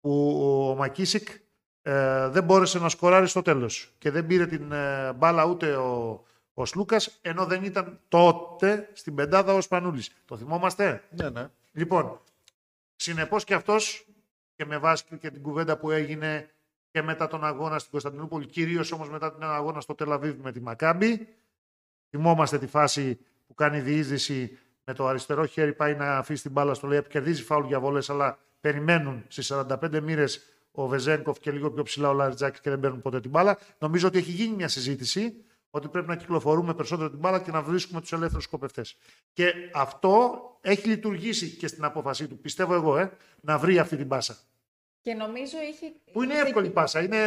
[0.00, 1.28] που ο Μακίσικ
[1.82, 6.24] ε, δεν μπόρεσε να σκοράρει στο τέλος και δεν πήρε την ε, μπάλα ούτε ο,
[6.54, 10.10] ο Σλούκας, ενώ δεν ήταν τότε στην πεντάδα ο Σπανούλης.
[10.24, 11.48] Το θυμόμαστε; Ναι, ναι.
[11.72, 12.20] Λοιπόν,
[12.96, 14.06] συνεπώς και αυτός
[14.56, 16.53] και με βάση και την κουβέντα που έγινε
[16.94, 20.60] και μετά τον αγώνα στην Κωνσταντινούπολη, κυρίως όμως μετά τον αγώνα στο Τελαβίβ με τη
[20.60, 21.28] Μακάμπη.
[22.10, 26.74] Θυμόμαστε τη φάση που κάνει διείσδυση με το αριστερό χέρι, πάει να αφήσει την μπάλα
[26.74, 31.70] στο ΛΕΠ, κερδίζει φάουλ για βόλες, αλλά περιμένουν στις 45 μοίρες ο Βεζέγκοφ και λίγο
[31.70, 33.58] πιο ψηλά ο Λαριτζάκης και δεν παίρνουν ποτέ την μπάλα.
[33.78, 37.62] Νομίζω ότι έχει γίνει μια συζήτηση ότι πρέπει να κυκλοφορούμε περισσότερο την μπάλα και να
[37.62, 38.96] βρίσκουμε τους ελεύθερους σκοπευτές.
[39.32, 44.08] Και αυτό έχει λειτουργήσει και στην απόφασή του, πιστεύω εγώ, ε, να βρει αυτή την
[44.08, 44.38] πάσα.
[45.04, 45.92] Και νομίζω είχε...
[46.12, 47.02] Που είναι είχε- εύκολη πάσα.
[47.02, 47.18] Είναι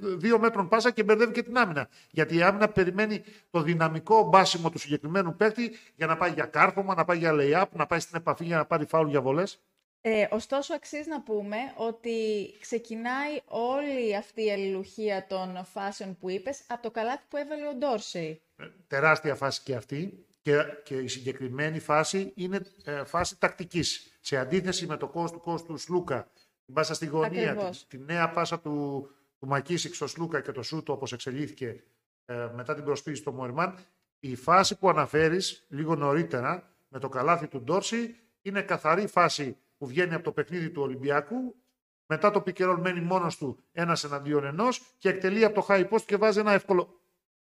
[0.00, 1.88] δύο μέτρων πάσα και μπερδεύει και την άμυνα.
[2.10, 6.94] Γιατί η άμυνα περιμένει το δυναμικό μπάσιμο του συγκεκριμένου παίκτη για να πάει για κάρφωμα,
[6.94, 9.60] να πάει για lay-up, να πάει στην επαφή για να πάρει φάουλ για βολές.
[10.00, 12.16] Ε, ωστόσο, αξίζει να πούμε ότι
[12.60, 17.74] ξεκινάει όλη αυτή η αλληλουχία των φάσεων που είπες από το καλάθι που έβαλε ο
[17.74, 18.40] Ντόρσεϊ.
[18.86, 24.16] τεράστια φάση και αυτή και, και η συγκεκριμένη φάση είναι ε, φάση τακτικής.
[24.20, 26.28] Σε αντίθεση με το κόστο του κόστου του Σλούκα,
[26.64, 27.86] την πάσα στη γωνία, την, Ακριβώς.
[27.86, 31.82] τη νέα πάσα του, του Μακίσικ στο Σλούκα και το Σούτο όπως εξελίχθηκε
[32.24, 33.78] ε, μετά την προσποίηση του Μοερμάν,
[34.18, 39.86] η φάση που αναφέρεις λίγο νωρίτερα με το καλάθι του Ντόρση είναι καθαρή φάση που
[39.86, 41.54] βγαίνει από το παιχνίδι του Ολυμπιακού
[42.06, 46.02] μετά το πικερόλ μένει μόνος του ένας εναντίον ενός και εκτελεί από το high post
[46.02, 47.00] και βάζει ένα εύκολο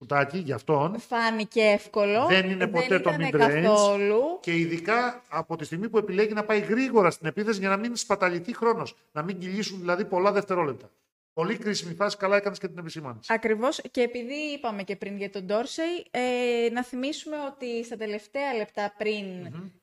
[0.06, 0.98] κουτάκι για αυτόν.
[0.98, 2.26] Φάνηκε εύκολο.
[2.26, 3.38] Δεν είναι ποτέ το ήτανε mid-range.
[3.38, 4.20] καθόλου.
[4.40, 7.96] Και ειδικά από τη στιγμή που επιλέγει να πάει γρήγορα στην επίθεση για να μην
[7.96, 8.96] σπαταληθεί χρόνος.
[9.12, 10.90] Να μην κυλήσουν δηλαδή πολλά δευτερόλεπτα.
[11.32, 13.32] Πολύ κρίσιμη φάση, καλά έκανες και την επισήμανση.
[13.32, 16.20] Ακριβώς και επειδή είπαμε και πριν για τον Ντόρσεϊ, ε,
[16.72, 19.24] να θυμίσουμε ότι στα τελευταία λεπτά πριν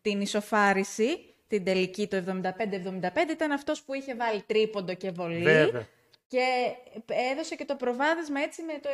[0.01, 5.43] την ισοφάριση, την τελική το 75-75, ήταν αυτός που είχε βάλει τρίποντο και βολή.
[5.43, 5.87] Βέβαια.
[6.31, 6.75] Και
[7.31, 8.89] έδωσε και το προβάδισμα έτσι με το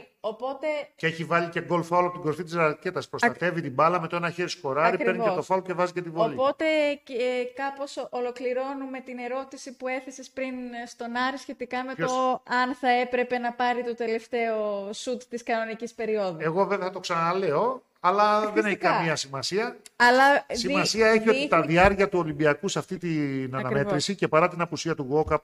[0.00, 0.04] 75-73.
[0.20, 0.66] Οπότε.
[0.96, 3.02] Και έχει βάλει και γκολ φάουλ από την κορφή της ρακέτα.
[3.10, 6.02] Προστατεύει την μπάλα με το ένα χέρι σκοράρει, παίρνει και το φάουλ και βάζει και
[6.02, 6.34] τη βολή.
[6.34, 10.54] Οπότε ε, κάπως ολοκληρώνουμε την ερώτηση που έθεσες πριν
[10.86, 15.92] στον Άρη σχετικά με το αν θα έπρεπε να πάρει το τελευταίο σουτ της κανονικής
[15.94, 16.36] περίοδου.
[16.40, 17.82] Εγώ βέβαια θα το ξαναλέω.
[18.04, 19.76] Αλλά δεν έχει καμία σημασία.
[19.96, 24.60] Αλλά σημασία έχει ότι τα διάρκεια του Ολυμπιακού σε αυτή την αναμέτρηση και παρά την
[24.60, 25.42] απουσία του Γόκαπ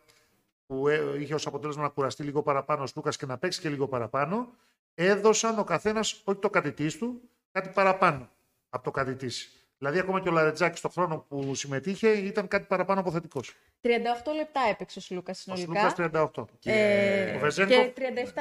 [0.68, 3.68] που ε, είχε ως αποτέλεσμα να κουραστεί λίγο παραπάνω ο Στούκας και να παίξει και
[3.68, 4.48] λίγο παραπάνω,
[4.94, 7.20] έδωσαν ο καθένας, όχι το κατητής του,
[7.52, 8.30] κάτι παραπάνω
[8.68, 9.52] από το κατητής.
[9.78, 13.54] Δηλαδή, ακόμα και ο Λαρετζάκης στον χρόνο που συμμετείχε ήταν κάτι παραπάνω από θετικός.
[13.82, 13.88] 38
[14.36, 15.86] λεπτά έπαιξε ο Σλούκα συνολικά.
[15.86, 16.44] Ο Σλούκα 38.
[16.58, 16.72] Και...
[16.72, 18.00] Ε, ο και 37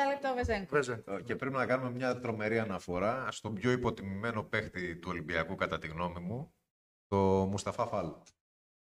[0.09, 0.78] λεπτά ο Βεζέγκο.
[1.17, 5.78] Ε, και πρέπει να κάνουμε μια τρομερή αναφορά στον πιο υποτιμημένο παίχτη του Ολυμπιακού, κατά
[5.78, 6.53] τη γνώμη μου,
[7.07, 7.17] το
[7.49, 8.11] Μουσταφά Φάλ.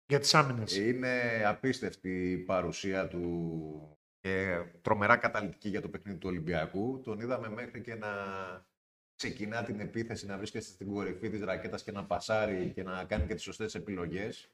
[0.06, 0.78] Για τις άμυνες.
[0.78, 7.02] Είναι απίστευτη η παρουσία του και τρομερά καταλητική για το παιχνίδι του Ολυμπιακού.
[7.04, 8.10] Τον είδαμε μέχρι και να
[9.16, 13.28] ξεκινά την επίθεση, να βρίσκεται στην κορυφή της ρακέτας και να πασάρει και να κάνει
[13.28, 14.52] και τις σωστές επιλογές.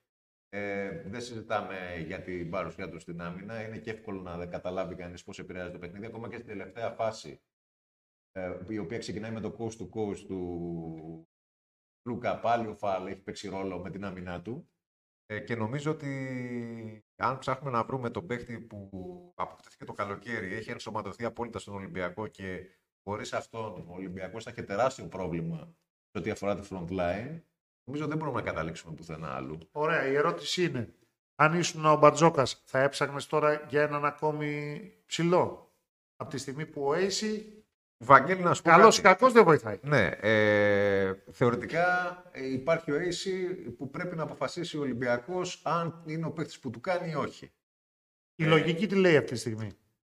[0.50, 3.68] Ε, δεν συζητάμε για την παρουσία του στην άμυνα.
[3.68, 6.06] Είναι και εύκολο να καταλάβει κανείς πώς επηρεάζει το παιχνίδι.
[6.06, 7.42] Ακόμα και στην τελευταία φάση,
[8.32, 11.28] ε, η οποία ξεκινάει με το coast to coast του
[12.04, 14.70] Λούκα, πάλι ο Φάλ έχει παίξει ρόλο με την άμυνά του.
[15.32, 18.90] Ε, και νομίζω ότι αν ψάχνουμε να βρούμε τον παίχτη που
[19.36, 22.66] αποκτήθηκε το καλοκαίρι, έχει ενσωματωθεί απόλυτα στον Ολυμπιακό και
[23.04, 25.58] χωρίς αυτόν ο Ολυμπιακός θα έχει τεράστιο πρόβλημα
[26.12, 27.42] σε ό,τι αφορά τη front line,
[27.84, 29.58] νομίζω δεν μπορούμε να καταλήξουμε πουθενά άλλου.
[29.72, 30.08] Ωραία.
[30.08, 30.94] Η ερώτηση είναι,
[31.36, 35.74] αν ήσουν ο Μπατζόκας, θα έψαχνες τώρα για έναν ακόμη ψηλό;
[36.16, 37.59] Από τη στιγμή που ο Έισι
[38.02, 38.70] Βαγγέλη, να σου πω.
[38.70, 39.80] Καλό ή κακό δεν βοηθάει.
[39.82, 40.10] Ναι.
[40.22, 43.30] Ε, θεωρητικά ε, υπάρχει ο AC
[43.78, 47.52] που πρέπει να αποφασίσει ο Ολυμπιακός αν είναι ο παίκτης που του κάνει ή όχι.
[48.36, 49.72] Η λογική τι λέει αυτή τη στιγμή;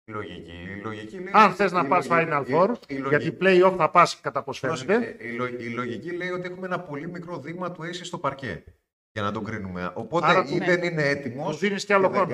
[0.03, 2.71] Η λογική, η λογική λέει, αν θες να πας Final Four,
[3.09, 5.15] γιατί play-off θα πας κατά πώ φαίνεται.
[5.19, 8.63] Η, η, λογική λέει ότι έχουμε ένα πολύ μικρό δείγμα του AC στο παρκέ
[9.11, 9.91] για να τον κρίνουμε.
[9.93, 10.65] Οπότε Άρα, ή ναι.
[10.65, 11.53] δεν είναι έτοιμος.
[11.53, 12.29] Του δίνεις κι άλλο χρόνο.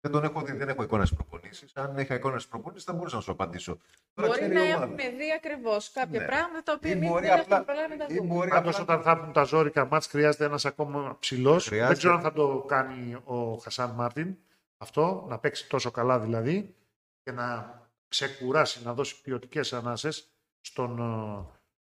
[0.00, 1.72] Δεν τον έχω δει, δεν έχω εικόνα προπονήσεις.
[1.74, 3.78] Αν είχα εικόνα προπονήσεις, θα μπορούσα να σου απαντήσω.
[4.14, 6.26] Μπορεί να έχουμε δει ακριβώς κάποια ναι.
[6.26, 8.46] πράγματα τα οποία εμείς δεν έχουμε προλάβει να δούμε.
[8.46, 11.68] Πάντω, όταν θα έρθουν τα ζώρικα μάτ, χρειάζεται ένας ακόμα ψηλός.
[11.68, 14.36] Δεν ξέρω αν θα το κάνει ο Χασάν Μάρτιν
[14.78, 16.74] αυτό, να παίξει τόσο καλά δηλαδή
[17.22, 17.78] και να
[18.08, 20.28] ξεκουράσει, να δώσει ποιοτικές ανάσες
[20.60, 20.96] στον,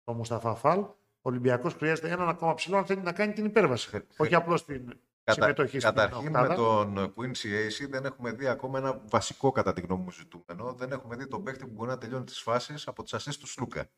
[0.04, 0.80] τον Μουσταφά Φαλ.
[1.24, 4.04] Ο Ολυμπιακός χρειάζεται έναν ακόμα ψηλό αν θέλει να κάνει την υπέρβαση.
[4.18, 5.42] Όχι απλώς την Κατα...
[5.42, 10.04] συμμετοχή Καταρχήν με τον Quincy AC δεν έχουμε δει ακόμα ένα βασικό κατά τη γνώμη
[10.04, 10.74] μου ζητούμενο.
[10.74, 13.48] Δεν έχουμε δει τον παίχτη που μπορεί να τελειώνει τις φάσεις από τις ασίστ του
[13.48, 13.90] Σλούκα.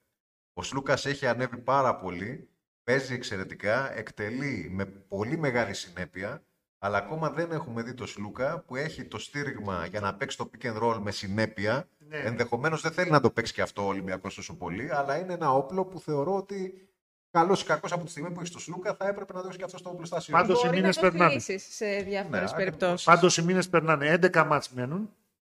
[0.53, 2.49] Ο Σλούκας έχει ανέβει πάρα πολύ,
[2.83, 6.43] παίζει εξαιρετικά, εκτελεί με πολύ μεγάλη συνέπεια,
[6.79, 10.49] αλλά ακόμα δεν έχουμε δει τον Σλούκα που έχει το στήριγμα για να παίξει το
[10.51, 11.89] pick and roll με συνέπεια.
[11.97, 12.17] Ναι.
[12.17, 15.53] Ενδεχομένως δεν θέλει να το παίξει και αυτό ο Ολυμπιακός τόσο πολύ, αλλά είναι ένα
[15.53, 16.87] όπλο που θεωρώ ότι
[17.33, 19.63] καλός ή κακός από τη στιγμή που έχει το Σλούκα, θα έπρεπε να δώσει και
[19.63, 20.33] αυτό στο οπλοστάσιο.
[20.33, 21.39] Πάντως οι μήνες περνάνε.
[21.57, 23.05] σε διάφορες ναι, περιπτώσεις.
[23.05, 24.19] Πάντως οι μήνες περνάνε.
[24.21, 25.09] 11 μάτς μένουν.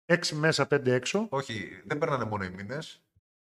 [0.06, 1.26] 6 μέσα, 5 έξω.
[1.28, 3.02] Όχι, δεν περνάνε μόνο οι μήνες.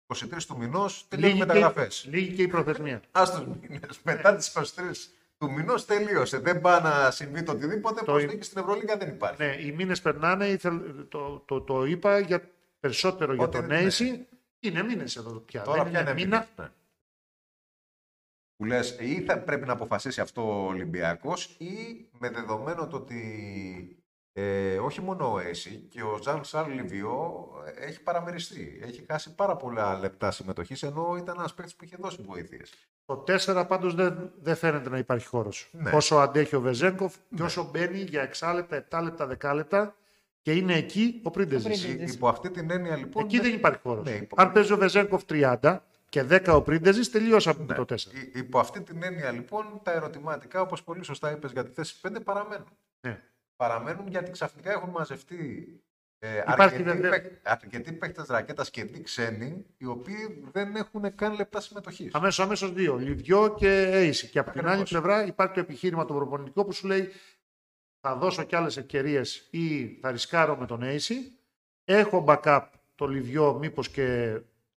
[0.06, 2.06] 23 του μηνός τελειώνουν μεταγραφές.
[2.10, 3.00] Λίγη και η προθεσμία.
[3.12, 4.00] Α του μήνες.
[4.02, 4.62] Μετά τις 23
[5.38, 6.38] του μηνός τελείωσε.
[6.38, 8.04] Δεν πάει να συμβεί το οτιδήποτε.
[8.04, 8.12] Το...
[8.12, 9.42] Προσθήκη στην Ευρωλίγα δεν υπάρχει.
[9.42, 10.56] Ναι, οι μήνες περνάνε.
[10.56, 10.70] Το,
[11.08, 12.42] το, το, το είπα για
[12.80, 14.10] περισσότερο για τον Νέισι.
[14.10, 14.26] Ναι.
[14.60, 15.62] Είναι μήνες εδώ πια.
[15.62, 16.48] Τώρα δεν είναι μήνα.
[16.56, 16.68] Ναι
[18.58, 23.22] που λες ή θα πρέπει να αποφασίσει αυτό ο Ολυμπιακός ή με δεδομένο το ότι
[24.32, 27.48] ε, όχι μόνο ο Έση και ο Ζαν Σαρ Λιβιό
[27.78, 28.80] έχει παραμεριστεί.
[28.82, 32.72] Έχει χάσει πάρα πολλά λεπτά συμμετοχής ενώ ήταν ένας παίκτης που είχε δώσει βοήθειες.
[33.04, 35.68] Το 4 πάντως δεν, δεν φαίνεται να υπάρχει χώρος.
[35.72, 35.90] Ναι.
[35.94, 37.36] Όσο αντέχει ο Βεζέγκοφ ναι.
[37.36, 39.94] και όσο μπαίνει για 6 λεπτά, 7 λεπτά, 10 λεπτά
[40.42, 42.14] και είναι εκεί ο Πρίντεζης.
[42.14, 43.24] Υπό αυτή την έννοια λοιπόν.
[43.24, 44.04] Εκεί δεν υπάρχει χώρος.
[44.04, 44.34] Ναι, υπό...
[44.38, 45.78] Αν παίζει ο Βεζέγκοφ 30,
[46.08, 47.74] και 10 ο Πρίντεζης, τελείωσαμε ναι.
[47.74, 47.96] το 4.
[48.34, 52.16] Υπό αυτή την έννοια λοιπόν τα ερωτηματικά, όπως πολύ σωστά είπες για τη θέση 5,
[52.24, 52.68] παραμένουν.
[53.00, 53.22] Ναι.
[53.56, 55.68] Παραμένουν γιατί ξαφνικά έχουν μαζευτεί
[56.20, 61.60] ε, αρκετοί, παίκ, αρκετοί παίκτε ρακέτας και δι ξένοι, οι οποίοι δεν έχουν καν λεπτά
[61.60, 62.14] συμμετοχής.
[62.14, 62.96] Αμέσως, αμέσως δύο.
[62.96, 64.28] Λιβιό και Ace.
[64.30, 67.08] Και από την άλλη πλευρά υπάρχει το επιχείρημα το προπονητικό που σου λέει
[68.00, 71.14] θα δώσω κι άλλες ευκαιρίες ή θα ρισκάρω με τον Ace.
[71.84, 74.38] Έχω backup το Λιβιό, μήπως και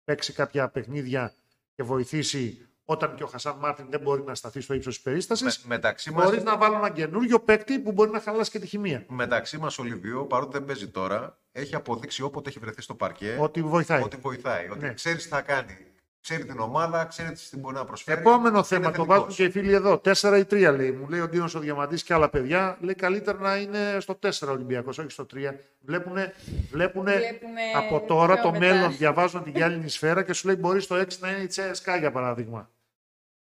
[0.10, 1.34] παίξει κάποια παιχνίδια
[1.76, 5.64] και βοηθήσει όταν και ο Χασάν Μάρτιν δεν μπορεί να σταθεί στο ύψος της περίστασης.
[5.64, 5.80] Με,
[6.14, 9.06] Μπορείς να βάλει ένα καινούριο παίκτη που μπορεί να χαλάσει και τη χημεία.
[9.08, 13.38] Μεταξύ μας, ο Λιβιό, παρότι δεν παίζει τώρα, έχει αποδείξει όποτε έχει βρεθεί στο παρκέ
[13.40, 14.02] ότι βοηθάει.
[14.02, 14.94] Ότι, βοηθάει, ότι ναι.
[14.94, 15.78] ξέρεις τι θα κάνει.
[16.22, 18.20] Ξέρει την ομάδα, ξέρει τι μπορεί να προσφέρει.
[18.20, 19.08] Επόμενο Είναι θέμα, το θετικός.
[19.08, 20.02] βάζουν και οι φίλοι εδώ.
[20.06, 20.92] 4 ή 3 λέει.
[20.92, 22.78] Μου λέει ο Ντίνος ο Διαμαντής και άλλα παιδιά.
[22.82, 25.56] Λέει καλύτερα να είναι στο 4 Ολυμπιακός, όχι στο 3.
[25.82, 26.34] Βλέπουνε,
[26.72, 28.74] βλέπουνε, Βλέπουνε από τώρα πιο το μετά.
[28.74, 28.98] μέλλον.
[28.98, 32.12] Διαβάζουν τη γυάλινη σφαίρα και σου λέει μπορείς στο 6 να είναι η Τσέσκα για
[32.12, 32.70] παράδειγμα.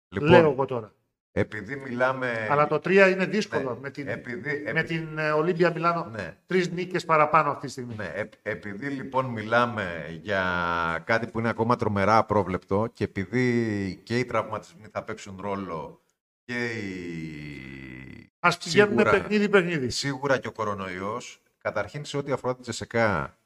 [0.09, 0.93] Λοιπόν, Λέω εγώ τώρα.
[1.41, 2.47] Επειδή μιλάμε.
[2.51, 3.72] Αλλά το 3 είναι δύσκολο.
[3.74, 6.37] Ναι, με την, επειδή- με επει- την ε, Ολύμπια Μιλάνο Ναι.
[6.47, 7.95] τρεις νίκες παραπάνω αυτή τη στιγμή.
[7.97, 10.43] Ναι, επ- επειδή λοιπόν μιλάμε για
[11.07, 16.01] κάτι που είναι ακόμα τρομερά απρόβλεπτο και επειδή και οι τραυματισμοί θα παίξουν ρόλο
[16.45, 18.30] και οι...
[18.41, 19.91] Α πηγαίνουμε σίγουρα- παιχνίδι-παιχνίδι.
[19.91, 21.43] Σίγουρα και ο κορονοϊός.
[21.59, 23.39] Καταρχήν σε ό,τι αφορά την Τζεσεκά,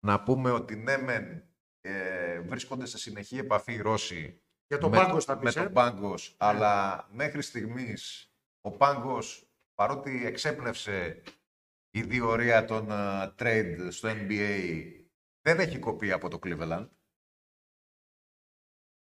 [0.00, 1.42] να πούμε ότι ναι μεν
[1.80, 5.60] ε, βρίσκονται σε συνεχή επαφή οι Ρώσοι Για τον με, Πάγκο θα με πει.
[5.60, 11.22] τον Πάγκος, αλλά μέχρι στιγμής ο Πάγκος παρότι εξέπνευσε
[11.90, 14.82] η διορία των ε, trade στο NBA
[15.40, 16.88] δεν έχει κοπεί από το Cleveland.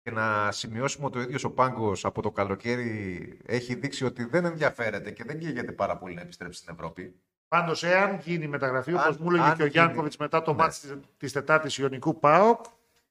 [0.02, 4.46] Και να σημειώσουμε ότι ο ίδιος ο Πάγκος από το καλοκαίρι έχει δείξει ότι δεν
[4.46, 7.20] ενδιαφέρεται και δεν καίγεται πάρα πολύ να επιστρέψει στην Ευρώπη.
[7.48, 10.52] Πάντως, εάν γίνει μεταγραφή, όπως Αν- μου έλεγε αν και ο γίνει- Γιάνκοβιτς μετά το
[10.52, 10.58] Ναι.
[10.58, 10.86] μάτς
[11.18, 12.66] της Τετάρτης Ιωνικού ΠΑΟΚ,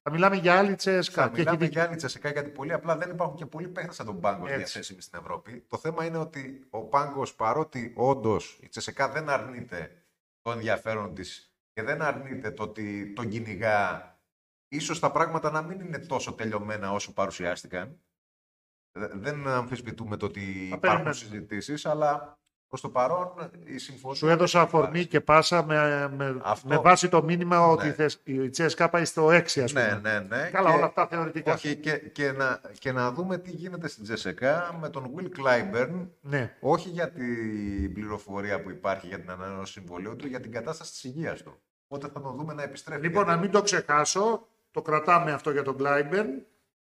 [0.07, 1.23] θα μιλάμε για άλλη Τσέσκα.
[1.23, 1.73] Θα Και έχει μιλάμε δίκιο.
[1.81, 4.59] για άλλη Τσεσεκά γιατί πολύ απλά δεν υπάρχουν και πολλοί παίχτες σαν τον Πάγκος Έτσι.
[4.59, 5.65] διαθέσιμοι στην Ευρώπη.
[5.69, 10.05] Το θέμα είναι ότι ο Πάγκος, παρότι όντως η Τσεσεκά δεν αρνείται
[10.41, 14.13] το ενδιαφέρον της και δεν αρνείται το ότι τον κυνηγά,
[14.69, 18.01] ίσως τα πράγματα να μην είναι τόσο τελειωμένα όσο παρουσιάστηκαν.
[18.99, 21.13] Δε- Δεν αμφισβητούμε το ότι υπάρχουν περιμένουμε.
[21.13, 22.39] συζητήσεις, αλλά
[22.79, 24.16] προς το παρόν η συμφωνία.
[24.16, 25.07] Σου έδωσα δεν αφορμή υπάρχει.
[25.09, 26.68] και πάσα με, με, Αυτό.
[26.68, 27.91] με βάση το μήνυμα ότι Ναι.
[27.91, 30.01] η θες- η Τσέσκα πάει στο 6, ας πούμε.
[30.03, 30.49] Ναι, ναι, ναι.
[30.53, 31.53] Καλά, Και- όλα αυτά θεωρητικά.
[31.53, 36.07] Όχι, και, και, να, και να δούμε τι γίνεται στην Τζεσεκά με τον Will Clyburn
[36.20, 36.57] Ναι.
[36.61, 41.05] Όχι για την πληροφορία που υπάρχει για την ανανέωση συμβολίου του, για την κατάσταση της
[41.05, 41.59] υγείας του.
[41.89, 43.01] Οπότε θα τον δούμε να επιστρέφει.
[43.01, 46.29] Λοιπόν, γιατί- να μην το ξεχάσω, το κρατάμε αυτό για τον Κλάιμπερν.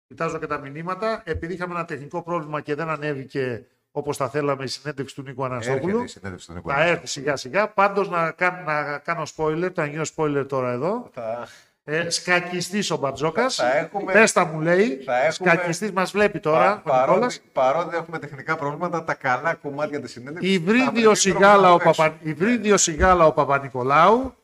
[0.06, 1.22] Κοιτάζω και τα μηνύματα.
[1.24, 5.44] Επειδή είχαμε ένα τεχνικό πρόβλημα και δεν ανέβηκε όπως θα θέλαμε η συνέντευξη του Νίκου
[5.44, 6.02] Έρχεται Αναστόπουλου.
[6.02, 7.68] η συνέντευξη του Νίκου Θα έρθει σιγά σιγά.
[7.68, 11.10] Πάντως να, κάν- να κάνω spoiler, θα γίνω spoiler τώρα εδώ.
[11.14, 11.46] Θα,
[11.84, 13.54] Ε, Σκακιστής ο Μπατζόκας.
[13.54, 15.02] Θα έχουμε- Πέστα μου λέει.
[15.04, 16.80] θα έχουμε- Σκακιστής μας βλέπει τώρα.
[16.84, 17.40] πα- ο Νικόλας.
[17.40, 20.48] παρότι, παρότι έχουμε τεχνικά προβλήματα, τα καλά κομμάτια της συνέντευξης...
[20.56, 22.04] θα Υβρίδιο βρει τρόπο σιγάλα, να ο παίξουν.
[22.04, 22.16] Παπα...
[22.22, 24.34] Υβρίδιο σιγάλα ο Παπα-Νικολάου.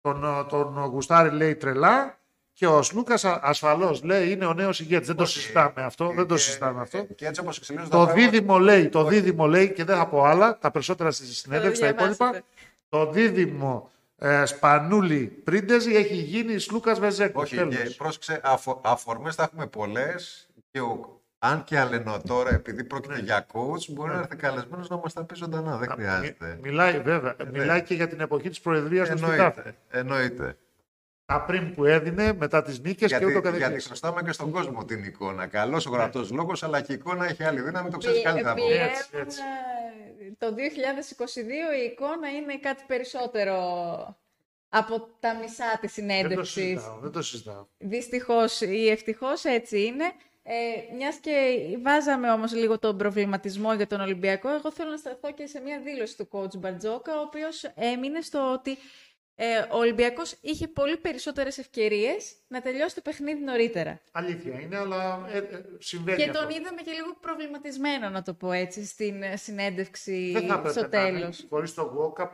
[0.00, 2.18] Τον, τον Γουστάρη λέει τρελά.
[2.52, 5.06] Και ο Σλούκας ασφαλώς λέει είναι ο νέος ηγέτης.
[5.06, 5.38] Δεν το Όχι.
[5.38, 6.06] συζητάμε αυτό.
[6.16, 7.06] Δεν το Και- συζητάμε αυτό.
[7.14, 10.06] Και έτσι όπως εξελίσσονται Το τα πράγματα- δίδυμο λέει, το δίδυμο λέει και δεν θα
[10.08, 12.14] πω άλλα, τα περισσότερα στη συνέντευξη, τα διαβάσετε.
[12.24, 12.42] υπόλοιπα.
[12.88, 17.40] Το δίδυμο ε, Σπανούλη Πρίντεζη έχει γίνει Σλούκας Βεζέκο.
[17.40, 17.74] Όχι, Τέλος.
[17.76, 23.20] και πρόσεξε, αφο, αφορμές θα έχουμε πολλές και ο, αν και αλενό τώρα, επειδή πρόκειται
[23.20, 25.76] για coach, μπορεί να έρθει καλεσμένος να μας τα πει ζωντανά.
[25.76, 26.46] Δεν χρειάζεται.
[26.46, 29.60] Μι- Μιλάει βέβαια, μιλάει και για την εποχή της Προεδρίας του Στουκάφη.
[29.60, 29.74] Εννοείται.
[29.90, 30.56] Εννοείται.
[31.32, 33.86] Τα πριν που έδινε, μετά τις νίκες και ούτω Γιατί, γιατί καθεξής.
[33.86, 35.46] χρωστάμε και στον κόσμο την εικόνα.
[35.46, 38.64] Καλός ο γραπτός λόγος, αλλά και η εικόνα έχει άλλη δύναμη, το ξέρεις καλύτερα από
[38.64, 38.92] Πλέον, μένα.
[38.92, 39.38] Έτσι, έτσι.
[40.28, 43.56] ε, το 2022 η εικόνα είναι κάτι περισσότερο
[44.68, 46.52] από τα μισά της Δεν το συνέντευξης.
[46.52, 47.66] συζητάω, δεν το συζητάω.
[47.78, 50.04] Δυστυχώς ή ευτυχώς έτσι είναι.
[50.44, 55.32] Ε, μιας και βάζαμε όμως λίγο τον προβληματισμό για τον Ολυμπιακό, εγώ θέλω να σταθώ
[55.32, 58.78] και σε μια δήλωση του coach Μπαρτζόκα, ο οποίος έμεινε στο ότι
[59.34, 64.00] ε, ο Ολυμπιακός είχε πολύ περισσότερες ευκαιρίες να τελειώσει το παιχνίδι νωρίτερα.
[64.12, 66.40] Αλήθεια είναι, αλλά ε, ε, συμβαίνει Και αυτό.
[66.40, 70.70] τον είδαμε και λίγο προβληματισμένο, να το πω έτσι, στην ε, συνέντευξη Δεν θα έπρεπε
[70.70, 71.46] στο να είναι, τέλος.
[71.48, 72.30] χωρίς το walk-up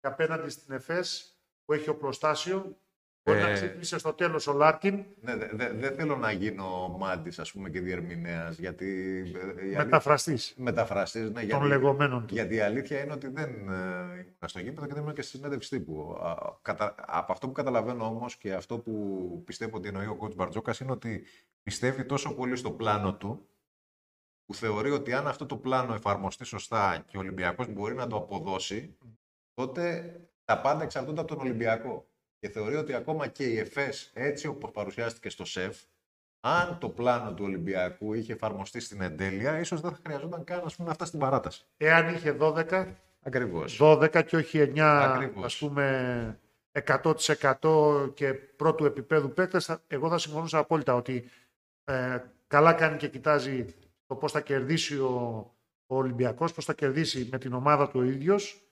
[0.00, 2.76] και απέναντι στην ΕΦΕΣ που έχει οπλοστάσιο.
[3.24, 5.04] Μπορεί να Ε, ξύπνησε στο τέλος ο Λάρκιν.
[5.20, 8.86] Ναι, δεν δε, δεν θέλω να γίνω μάντη, ας πούμε, και διερμηνέας, γιατί.
[9.36, 12.34] ε, η αλήθεια- Μεταφραστής Μεταφραστής, ναι, των γιατί, λεγόμενων του.
[12.34, 15.36] γιατί η αλήθεια είναι ότι δεν ε, ήμουν στο γήπεδο και δεν ήμουν και στη
[15.36, 16.16] συνέντευξη τύπου.
[16.22, 20.34] Α, κατα- από αυτό που καταλαβαίνω όμως και αυτό που πιστεύω ότι εννοεί ο coach
[20.34, 21.24] Μπαρτζόκας είναι ότι
[21.62, 23.46] πιστεύει τόσο πολύ στο πλάνο του,
[24.44, 28.16] που θεωρεί ότι αν αυτό το πλάνο εφαρμοστεί σωστά και ο Ολυμπιακός μπορεί να το
[28.16, 28.96] αποδώσει,
[29.54, 30.14] τότε
[30.44, 32.06] τα πάντα εξαρτώνται από τον Ολυμπιακό.
[32.42, 35.76] Και θεωρεί ότι ακόμα και η ΕΦΕΣ, έτσι όπως παρουσιάστηκε στο ΣΕΦ,
[36.40, 40.76] αν το πλάνο του Ολυμπιακού είχε εφαρμοστεί στην εντέλεια, ίσως δεν θα χρειαζόταν καν ας
[40.76, 41.64] πούμε, να φτάσει στην παράταση.
[41.76, 42.86] Εάν είχε 12,
[43.22, 43.78] Ακριβώς.
[43.80, 45.44] 12 και όχι 9 Ακριβώς.
[45.44, 46.38] ας πούμε
[46.72, 51.30] 100% και πρώτου επίπεδου παίκτες, θα- εγώ θα συμφωνούσα απόλυτα ότι
[51.84, 53.66] ε, καλά κάνει και κοιτάζει
[54.06, 55.10] το πώς θα κερδίσει ο,
[55.86, 58.62] ο Ολυμπιακός, πώς θα κερδίσει με την ομάδα του ο ίδιος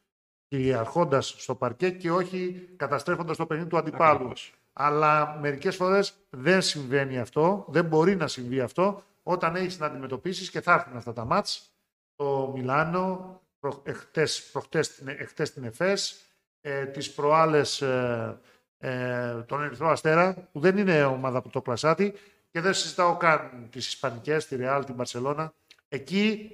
[0.51, 4.15] και αρχώντας στο παρκέ και όχι καταστρέφοντας το παιχνίδι του αντιπάλου.
[4.15, 4.55] Ακριβώς.
[4.73, 10.51] Αλλά μερικές φορές δεν συμβαίνει αυτό, δεν μπορεί να συμβεί αυτό όταν έχεις να αντιμετωπίσεις
[10.51, 11.71] και θα έρθουν αυτά τα μάτς.
[12.17, 16.21] Το Μιλάνο, προ, εχτες, προχτές, την- εχτες την ΕΦΕΣ,
[16.61, 18.41] ε, τις προάλλες ε,
[18.79, 22.15] ε, τον Ερυθρό Αστέρα, που δεν είναι ομάδα από το κλασάτι,
[22.53, 25.53] Και δεν συζητάω καν τις Ισπανικές, τη Ρεάλ, την Μπαρσελόνα.
[25.89, 26.51] Εκεί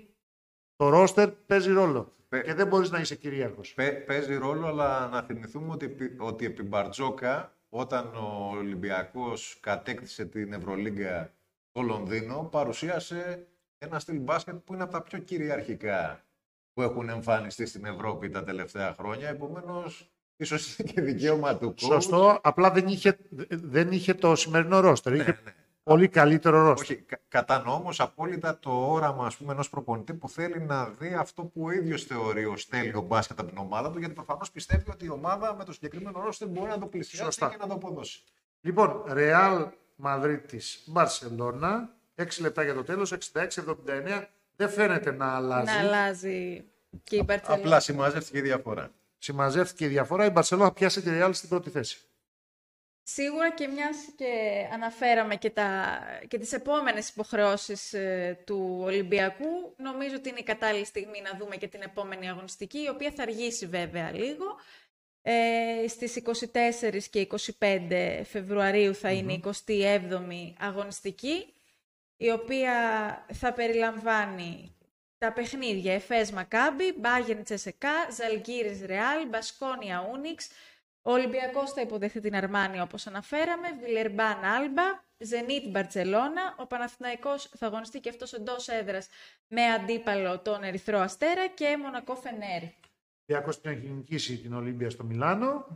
[0.76, 2.15] το ρόστερ παίζει ρόλο.
[2.28, 3.72] Πε- Και δεν μπορείς να είσαι κυρίαρχος.
[3.74, 10.24] Παι- παίζει ρόλο, αλλά να θυμηθούμε ότι, επί- ότι επί Μπαρτζόκα, όταν ο Ολυμπιακός κατέκτησε
[10.24, 11.32] την Ευρωλίγκα
[11.70, 13.46] στο Λονδίνο, παρουσίασε
[13.78, 16.24] ένα στυλ μπάσκετ που είναι από τα πιο κυριαρχικά
[16.72, 19.28] που έχουν εμφανιστεί στην Ευρώπη τα τελευταία χρόνια.
[19.28, 21.80] Επομένως, ίσως είναι και δικαίωμα του coach.
[21.80, 22.38] Σωστό.
[22.42, 23.16] Απλά δεν είχε,
[23.48, 25.14] δεν είχε το σημερινό ρόστερ.
[25.14, 25.54] είχε Ναι, ναι.
[25.86, 26.96] Πολύ καλύτερο ρόστερ.
[26.96, 31.14] Όχι, κα- κατανοώ όμως απόλυτα το όραμα ας πούμε, ενός προπονητή που θέλει να δει
[31.14, 34.90] αυτό που ο ίδιος θεωρεί ως τέλειο μπάσκετ από την ομάδα του, γιατί προφανώς πιστεύει
[34.90, 37.48] ότι η ομάδα με το συγκεκριμένο ρόστερ μπορεί να το πλησιάσει Σωστά.
[37.48, 38.22] και να το αποδώσει.
[38.60, 39.66] Λοιπόν, Ρεάλ
[39.96, 41.94] Μαδρίτη Μπαρσελόνα.
[42.14, 43.12] 6 λεπτά για το τέλος.
[43.12, 44.28] 66-79.
[44.56, 45.64] Δεν φαίνεται να αλλάζει.
[45.72, 46.64] Να αλλάζει
[47.02, 47.62] και η Μπαρτσελόνα.
[47.62, 48.90] Απλά συμμαζεύτηκε η διαφορά.
[49.18, 50.24] Συμμαζεύτηκε η διαφορά.
[50.24, 51.98] Η Μπαρσελόνα πιάσε τη Ρεάλ στην πρώτη θέση.
[53.08, 54.26] Σίγουρα και μιας και
[54.72, 55.98] αναφέραμε και, τα,
[56.28, 61.56] και τις επόμενες υποχρεώσεις ε, του Ολυμπιακού, νομίζω ότι είναι η κατάλληλη στιγμή να δούμε
[61.56, 64.44] και την επόμενη αγωνιστική, η οποία θα αργήσει βέβαια λίγο.
[65.22, 67.26] Ε, στις 24 και
[67.58, 71.54] 25 Φεβρουαρίου θα είναι η 27η αγωνιστική,
[72.16, 72.72] η οποία
[73.32, 74.76] θα περιλαμβάνει
[75.18, 80.48] τα παιχνίδια Εφές Μακάμπι, Μπάγεν Τσεσεκά, Ζαλγκύρης Ρεάλ, Μπασκόνια Ούνιξ,
[81.06, 84.82] ο Ολυμπιακός θα υποδεχθεί την Αρμάνη όπως αναφέραμε, Βιλερμπάν Άλμπα,
[85.18, 89.08] Ζενίτ Μπαρτσελώνα, ο Παναθηναϊκός θα αγωνιστεί και αυτός εντός έδρας
[89.46, 92.62] με αντίπαλο τον Ερυθρό Αστέρα και Μονακό Φενέρ.
[93.28, 95.66] Ολυμπιακός την έχει νικήσει την Ολύμπια στο Μιλάνο.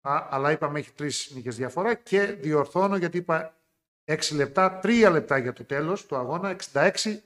[0.00, 3.56] Α, αλλά είπαμε έχει τρεις νίκες διαφορά και διορθώνω γιατί είπα
[4.04, 6.56] 6 λεπτά, 3 λεπτά για το τέλος του αγώνα.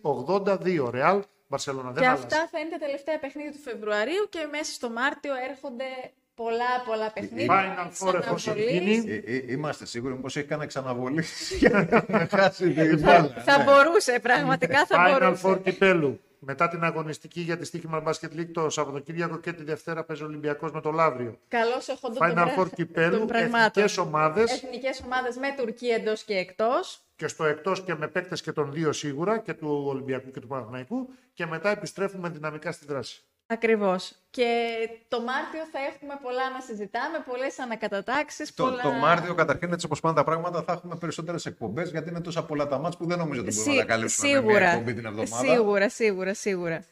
[0.03, 1.91] 66-82 Ρεάλ Μπαρσελόνα.
[1.91, 2.23] Δεν και άλλασε.
[2.23, 6.13] αυτά θα είναι τα τελευταία παιχνίδια του Φεβρουαρίου και μέσα στο Μάρτιο έρχονται
[6.45, 7.49] πολλά πολλά παιχνίδια.
[7.87, 8.99] Final της Four εφόσον αναβολής.
[9.05, 9.23] γίνει.
[9.27, 11.25] Ε, ε, είμαστε σίγουροι πως έχει κανένα ξαναβολή
[11.59, 13.43] για να χάσει την μπάλα.
[13.45, 13.65] Θα Ναι.
[13.65, 15.49] μπορούσε, πραγματικά θα Final μπορούσε.
[15.49, 16.21] Four κυπέλου.
[16.43, 20.27] Μετά την αγωνιστική για τη Στίχημα Basket League το Σαββατοκύριακο και τη Δευτέρα παίζει ο
[20.27, 21.39] Ολυμπιακός με το Λαύριο.
[21.49, 23.83] Καλώς έχω τον Final πραγ- Four κυπέλου, των πραγμάτων.
[23.83, 27.01] εθνικές ομάδες Εθνικές ομάδες με Τουρκία εντός και εκτός.
[27.17, 30.47] και στο εκτός και με παίκτες και των δύο σίγουρα και του Ολυμπιακού και του
[30.47, 31.09] Παναθηναϊκού.
[31.35, 33.23] Και μετά επιστρέφουμε δυναμικά στη δράση.
[33.53, 34.13] Ακριβώς.
[34.31, 34.69] Και
[35.09, 38.83] το Μάρτιο θα έχουμε πολλά να συζητάμε, πολλές ανακατατάξεις, Το, πολλά...
[38.83, 42.45] το Μάρτιο, καταρχήν, έτσι όπως πάνε τα πράγματα, θα έχουμε περισσότερες εκπομπές γιατί είναι τόσα
[42.45, 44.71] πολλά τα μάτς που δεν νομίζω ότι μπορούμε Σί- να τα καλύψουμε με μια σίγουρα,
[44.71, 45.53] εκπομπή την εβδομάδα.
[45.53, 46.85] σίγουρα, σίγουρα, σίγουρα.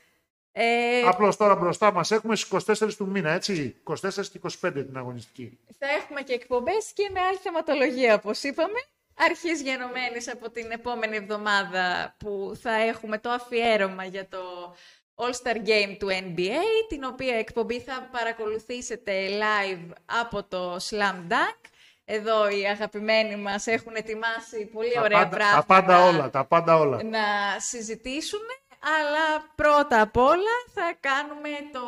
[0.52, 3.94] Ε, Απλώς τώρα μπροστά μας έχουμε στις 24 του μήνα, έτσι; 24
[4.32, 5.58] και 25 την αγωνιστική.
[5.78, 8.78] θα έχουμε και εκπομπές και με άλλη θεματολογία, όπως είπαμε.
[9.20, 14.74] Αρχής γενομένης από την επόμενη εβδομάδα που θα έχουμε το αφιέρωμα για το
[15.20, 21.60] All-Star Game του NBA, την οποία εκπομπή θα παρακολουθήσετε live από το Slam Dunk.
[22.04, 25.60] Εδώ οι αγαπημένοι μας έχουν ετοιμάσει πολύ Τα ωραία πάντα, πράγματα.
[25.66, 27.02] τα πάντα όλα, τα πάντα όλα.
[27.02, 31.82] να συζητήσουμε, αλλά πρώτα απ' όλα θα κάνουμε το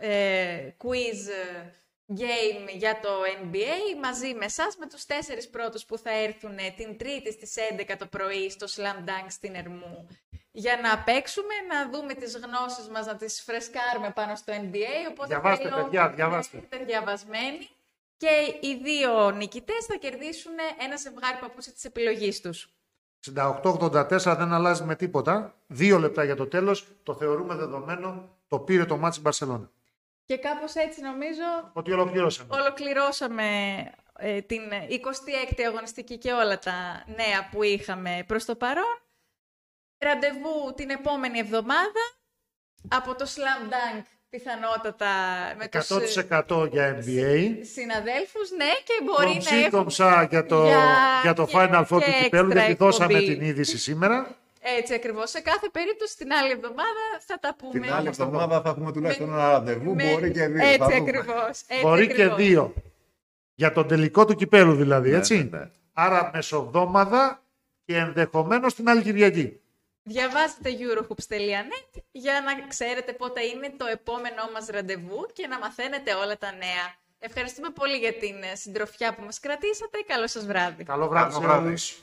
[0.00, 1.20] ε, quiz
[2.20, 3.08] game για το
[3.42, 7.54] NBA μαζί με εσάς, με τους τέσσερις πρώτους που θα έρθουν την Τρίτη στις
[7.90, 10.08] 11 το πρωί στο Slam Dunk στην Ερμού
[10.52, 15.08] για να παίξουμε, να δούμε τις γνώσεις μας, να τις φρεσκάρουμε πάνω στο NBA.
[15.10, 16.56] Οπότε Διαβάστε, θέλω παιδιά, να διαβάστε.
[16.58, 17.68] είστε διαβασμένοι
[18.16, 20.52] και οι δύο νικητές θα κερδίσουν
[20.84, 22.70] ένα ζευγάρι παπούτσι της επιλογής τους.
[23.34, 25.54] 68-84 δεν αλλάζει με τίποτα.
[25.66, 26.86] Δύο λεπτά για το τέλος.
[27.02, 28.28] Το θεωρούμε δεδομένο.
[28.48, 29.70] Το πήρε το μάτι Μπαρσελόνα.
[30.24, 32.48] Και κάπως έτσι νομίζω Ότι ολοκληρώσαμε.
[32.60, 33.44] ολοκληρώσαμε
[34.18, 39.00] ε, την 26η αγωνιστική και όλα τα νέα που είχαμε προς το παρόν.
[40.04, 42.02] Ραντεβού την επόμενη εβδομάδα
[42.88, 45.06] από το Slam Dunk πιθανότατα
[45.58, 47.38] με τους ε, 100% για NBA.
[47.74, 49.68] συναδέλφους, ναι, και μπορεί να Κομψή έχουμε...
[49.70, 53.12] κομψά για το, για- για το και- Final Four και του κυπέλου, έξτρα γιατί δώσαμε
[53.18, 53.34] εκπομπή.
[53.36, 54.36] την είδηση σήμερα.
[54.60, 55.30] Έτσι ακριβώς.
[55.30, 57.72] Σε κάθε περίπτωση την άλλη εβδομάδα θα τα πούμε.
[57.80, 60.64] Την άλλη εβδομάδα θα έχουμε τουλάχιστον Με- ένα ραντεβού, με- μπορεί και δύο.
[60.64, 60.96] Έτσι θα δούμε.
[60.96, 61.48] ακριβώς.
[61.66, 62.36] Έτσι Μπορεί και ακριβώς.
[62.36, 62.74] δύο.
[63.54, 65.48] Για τον τελικό του κυπέλου δηλαδή, Ναι, έτσι.
[65.52, 65.70] ναι, ναι.
[65.92, 67.42] Άρα μεσοβδόμαδα
[67.84, 69.60] και ενδεχομένως την άλλη Κυριακή.
[70.02, 76.38] Διαβάζετε eurohoops.net για να ξέρετε πότε είναι το επόμενό μας ραντεβού και να μαθαίνετε όλα
[76.38, 76.94] τα νέα.
[77.18, 79.98] Ευχαριστούμε πολύ για την ε, συντροφιά που μας κρατήσατε.
[80.06, 80.84] Καλό σας βράδυ.
[80.84, 81.66] Καλό βράδυ Καλό σε βράδυ.
[81.66, 81.98] όλους.